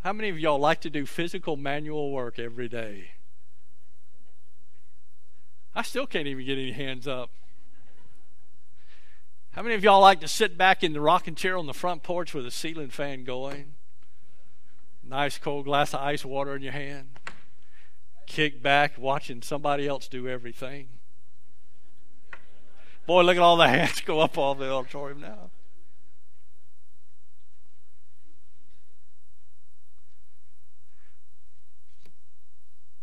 How 0.00 0.12
many 0.12 0.28
of 0.30 0.38
y'all 0.38 0.58
like 0.58 0.80
to 0.80 0.90
do 0.90 1.06
physical 1.06 1.56
manual 1.56 2.10
work 2.10 2.38
every 2.38 2.68
day? 2.68 3.10
I 5.74 5.82
still 5.82 6.06
can't 6.06 6.26
even 6.26 6.44
get 6.44 6.58
any 6.58 6.72
hands 6.72 7.08
up. 7.08 7.30
How 9.52 9.62
many 9.62 9.74
of 9.74 9.84
y'all 9.84 10.00
like 10.00 10.20
to 10.20 10.28
sit 10.28 10.56
back 10.56 10.82
in 10.82 10.92
the 10.92 11.00
rocking 11.00 11.34
chair 11.34 11.56
on 11.58 11.66
the 11.66 11.74
front 11.74 12.02
porch 12.02 12.32
with 12.32 12.46
a 12.46 12.50
ceiling 12.50 12.88
fan 12.88 13.24
going? 13.24 13.74
Nice 15.02 15.38
cold 15.38 15.66
glass 15.66 15.92
of 15.92 16.00
ice 16.00 16.24
water 16.24 16.56
in 16.56 16.62
your 16.62 16.72
hand. 16.72 17.18
Kick 18.26 18.62
back 18.62 18.96
watching 18.96 19.42
somebody 19.42 19.86
else 19.86 20.08
do 20.08 20.28
everything. 20.28 20.88
Boy, 23.06 23.22
look 23.22 23.36
at 23.36 23.42
all 23.42 23.56
the 23.56 23.68
hands 23.68 24.00
go 24.00 24.20
up 24.20 24.38
all 24.38 24.54
the 24.54 24.70
auditorium 24.70 25.20
now. 25.20 25.50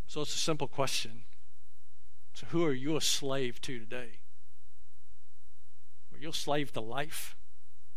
So 0.06 0.22
it's 0.22 0.34
a 0.34 0.38
simple 0.38 0.66
question. 0.66 1.22
So, 2.32 2.46
who 2.50 2.64
are 2.64 2.72
you 2.72 2.96
a 2.96 3.00
slave 3.00 3.60
to 3.62 3.78
today? 3.78 4.20
Are 6.12 6.18
you 6.18 6.30
a 6.30 6.34
slave 6.34 6.72
to 6.72 6.80
life 6.80 7.36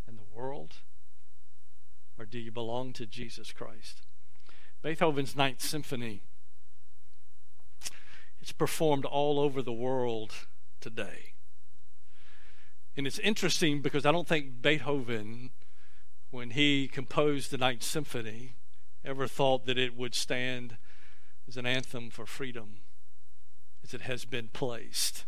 and 0.07 0.17
the 0.17 0.35
world? 0.35 0.75
Or 2.17 2.25
do 2.25 2.39
you 2.39 2.51
belong 2.51 2.93
to 2.93 3.05
Jesus 3.05 3.51
Christ? 3.51 4.01
Beethoven's 4.81 5.35
Ninth 5.35 5.61
Symphony. 5.61 6.21
It's 8.39 8.51
performed 8.51 9.05
all 9.05 9.39
over 9.39 9.61
the 9.61 9.73
world 9.73 10.33
today. 10.81 11.33
And 12.95 13.07
it's 13.07 13.19
interesting 13.19 13.81
because 13.81 14.05
I 14.05 14.11
don't 14.11 14.27
think 14.27 14.61
Beethoven, 14.61 15.51
when 16.29 16.51
he 16.51 16.87
composed 16.87 17.51
the 17.51 17.57
Ninth 17.57 17.83
Symphony, 17.83 18.55
ever 19.03 19.27
thought 19.27 19.65
that 19.65 19.77
it 19.77 19.95
would 19.95 20.13
stand 20.13 20.77
as 21.47 21.57
an 21.57 21.65
anthem 21.65 22.09
for 22.09 22.25
freedom 22.25 22.82
as 23.83 23.93
it 23.93 24.01
has 24.01 24.25
been 24.25 24.49
placed. 24.49 25.25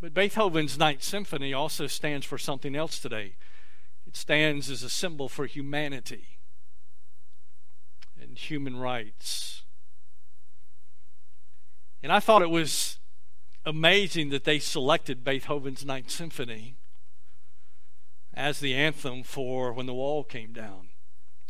But 0.00 0.14
Beethoven's 0.14 0.76
Ninth 0.76 1.02
Symphony 1.02 1.52
also 1.52 1.86
stands 1.86 2.26
for 2.26 2.36
something 2.36 2.74
else 2.74 2.98
today. 2.98 3.36
It 4.06 4.16
stands 4.16 4.68
as 4.68 4.82
a 4.82 4.90
symbol 4.90 5.28
for 5.28 5.46
humanity 5.46 6.38
and 8.20 8.36
human 8.36 8.76
rights. 8.76 9.62
And 12.02 12.10
I 12.10 12.18
thought 12.18 12.42
it 12.42 12.50
was 12.50 12.98
amazing 13.64 14.30
that 14.30 14.44
they 14.44 14.58
selected 14.58 15.22
Beethoven's 15.22 15.84
Ninth 15.84 16.10
Symphony 16.10 16.76
as 18.34 18.60
the 18.60 18.74
anthem 18.74 19.22
for 19.22 19.72
when 19.72 19.86
the 19.86 19.94
wall 19.94 20.24
came 20.24 20.52
down. 20.52 20.88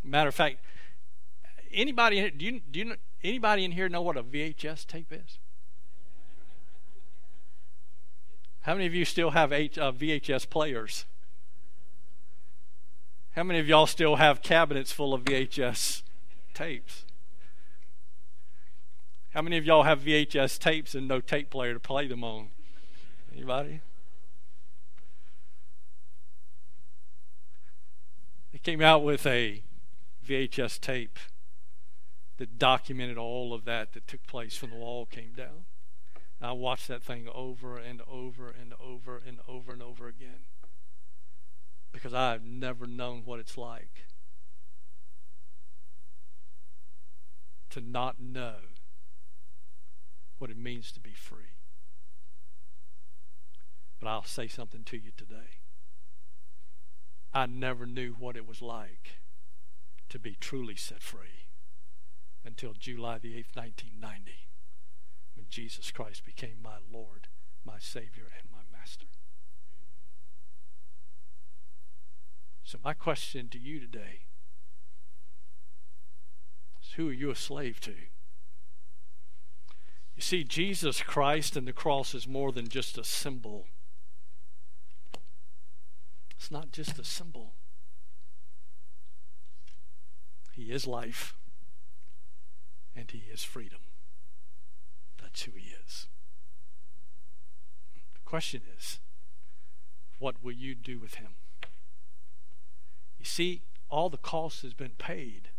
Matter 0.04 0.28
of 0.28 0.34
fact, 0.34 0.58
anybody 1.72 2.30
do 2.30 2.44
you 2.44 2.60
do 2.60 2.78
you 2.80 2.96
Anybody 3.24 3.64
in 3.64 3.72
here 3.72 3.88
know 3.88 4.02
what 4.02 4.16
a 4.16 4.22
VHS 4.22 4.86
tape 4.86 5.12
is? 5.12 5.38
How 8.62 8.74
many 8.74 8.86
of 8.86 8.94
you 8.94 9.04
still 9.04 9.30
have 9.30 9.52
H, 9.52 9.78
uh, 9.78 9.92
VHS 9.92 10.48
players? 10.48 11.04
How 13.32 13.42
many 13.42 13.60
of 13.60 13.68
y'all 13.68 13.86
still 13.86 14.16
have 14.16 14.42
cabinets 14.42 14.92
full 14.92 15.14
of 15.14 15.24
VHS 15.24 16.02
tapes? 16.52 17.04
How 19.34 19.40
many 19.40 19.56
of 19.56 19.64
y'all 19.64 19.84
have 19.84 20.00
VHS 20.00 20.58
tapes 20.58 20.94
and 20.94 21.08
no 21.08 21.20
tape 21.20 21.50
player 21.50 21.74
to 21.74 21.80
play 21.80 22.06
them 22.06 22.22
on? 22.22 22.48
Anybody? 23.34 23.80
They 28.52 28.58
came 28.58 28.82
out 28.82 29.02
with 29.02 29.26
a 29.26 29.62
VHS 30.28 30.78
tape 30.80 31.18
that 32.42 32.58
documented 32.58 33.16
all 33.16 33.54
of 33.54 33.64
that 33.66 33.92
that 33.92 34.08
took 34.08 34.26
place 34.26 34.60
when 34.60 34.72
the 34.72 34.76
wall 34.76 35.06
came 35.06 35.32
down. 35.32 35.64
And 36.40 36.50
I 36.50 36.50
watched 36.50 36.88
that 36.88 37.00
thing 37.00 37.28
over 37.32 37.78
and 37.78 38.02
over 38.10 38.48
and 38.48 38.74
over 38.82 39.22
and 39.24 39.38
over 39.46 39.72
and 39.72 39.80
over 39.80 40.08
again 40.08 40.46
because 41.92 42.12
I've 42.12 42.44
never 42.44 42.84
known 42.84 43.22
what 43.24 43.38
it's 43.38 43.56
like 43.56 44.06
to 47.70 47.80
not 47.80 48.20
know 48.20 48.56
what 50.38 50.50
it 50.50 50.58
means 50.58 50.90
to 50.90 51.00
be 51.00 51.12
free. 51.12 51.54
But 54.00 54.08
I'll 54.08 54.24
say 54.24 54.48
something 54.48 54.82
to 54.82 54.96
you 54.96 55.12
today. 55.16 55.60
I 57.32 57.46
never 57.46 57.86
knew 57.86 58.16
what 58.18 58.36
it 58.36 58.48
was 58.48 58.60
like 58.60 59.20
to 60.08 60.18
be 60.18 60.36
truly 60.40 60.74
set 60.74 61.04
free 61.04 61.41
until 62.44 62.72
July 62.72 63.18
the 63.18 63.34
8th, 63.34 63.56
1990, 63.56 64.32
when 65.34 65.46
Jesus 65.48 65.90
Christ 65.90 66.24
became 66.24 66.56
my 66.62 66.78
Lord, 66.92 67.28
my 67.64 67.78
Savior, 67.78 68.28
and 68.38 68.50
my 68.50 68.62
Master. 68.76 69.06
So, 72.64 72.78
my 72.82 72.94
question 72.94 73.48
to 73.50 73.58
you 73.58 73.80
today 73.80 74.26
is 76.82 76.92
who 76.92 77.08
are 77.08 77.12
you 77.12 77.30
a 77.30 77.36
slave 77.36 77.80
to? 77.80 77.94
You 80.14 80.22
see, 80.22 80.44
Jesus 80.44 81.02
Christ 81.02 81.56
and 81.56 81.66
the 81.66 81.72
cross 81.72 82.14
is 82.14 82.28
more 82.28 82.52
than 82.52 82.68
just 82.68 82.98
a 82.98 83.04
symbol. 83.04 83.66
It's 86.36 86.50
not 86.50 86.72
just 86.72 86.98
a 86.98 87.04
symbol. 87.04 87.54
He 90.52 90.70
is 90.70 90.86
life 90.86 91.34
and 92.94 93.10
He 93.10 93.24
is 93.32 93.42
freedom. 93.42 93.80
That's 95.20 95.42
who 95.42 95.52
He 95.52 95.74
is. 95.84 96.08
The 98.14 98.20
question 98.24 98.62
is, 98.76 99.00
what 100.18 100.42
will 100.42 100.52
you 100.52 100.74
do 100.74 100.98
with 100.98 101.14
Him? 101.14 101.34
You 103.18 103.24
see, 103.24 103.62
all 103.88 104.10
the 104.10 104.16
cost 104.16 104.62
has 104.62 104.74
been 104.74 104.94
paid. 104.98 105.50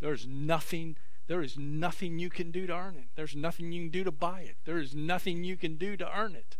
There's 0.00 0.26
nothing. 0.26 0.96
There 1.26 1.42
is 1.42 1.58
nothing 1.58 2.18
you 2.18 2.28
can 2.28 2.50
do 2.50 2.66
to 2.66 2.72
earn 2.72 2.96
it. 2.96 3.06
There's 3.14 3.34
nothing 3.34 3.72
you 3.72 3.82
can 3.82 3.90
do 3.90 4.04
to 4.04 4.12
buy 4.12 4.40
it. 4.40 4.56
There 4.64 4.78
is 4.78 4.94
nothing 4.94 5.42
you 5.42 5.56
can 5.56 5.76
do 5.76 5.96
to 5.96 6.18
earn 6.18 6.34
it. 6.34 6.56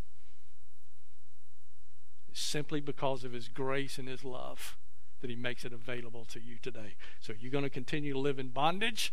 It's 2.29 2.41
simply 2.41 2.81
because 2.81 3.25
of 3.25 3.33
His 3.33 3.49
grace 3.49 3.99
and 3.99 4.09
His 4.09 4.25
love 4.25 4.77
that 5.21 5.31
He 5.31 5.37
makes 5.37 5.65
it 5.65 5.73
available 5.73 6.25
to 6.27 6.41
you 6.41 6.57
today. 6.61 6.97
So, 7.21 7.33
you're 7.33 7.43
you 7.43 7.51
going 7.51 7.65
to 7.65 7.71
continue 7.71 8.13
to 8.13 8.19
live 8.19 8.39
in 8.39 8.49
bondage? 8.49 9.13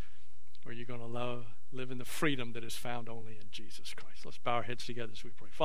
Or 0.66 0.74
you're 0.74 0.86
going 0.86 1.00
to 1.00 1.44
live 1.72 1.92
in 1.92 1.98
the 1.98 2.06
freedom 2.06 2.54
that 2.54 2.64
is 2.64 2.76
found 2.76 3.10
only 3.10 3.34
in 3.34 3.48
Jesus 3.52 3.94
Christ. 3.94 4.26
Let's 4.26 4.38
bow 4.38 4.54
our 4.54 4.64
heads 4.64 4.86
together 4.86 5.12
as 5.14 5.24
we 5.24 5.30
pray. 5.30 5.50
Father, 5.52 5.62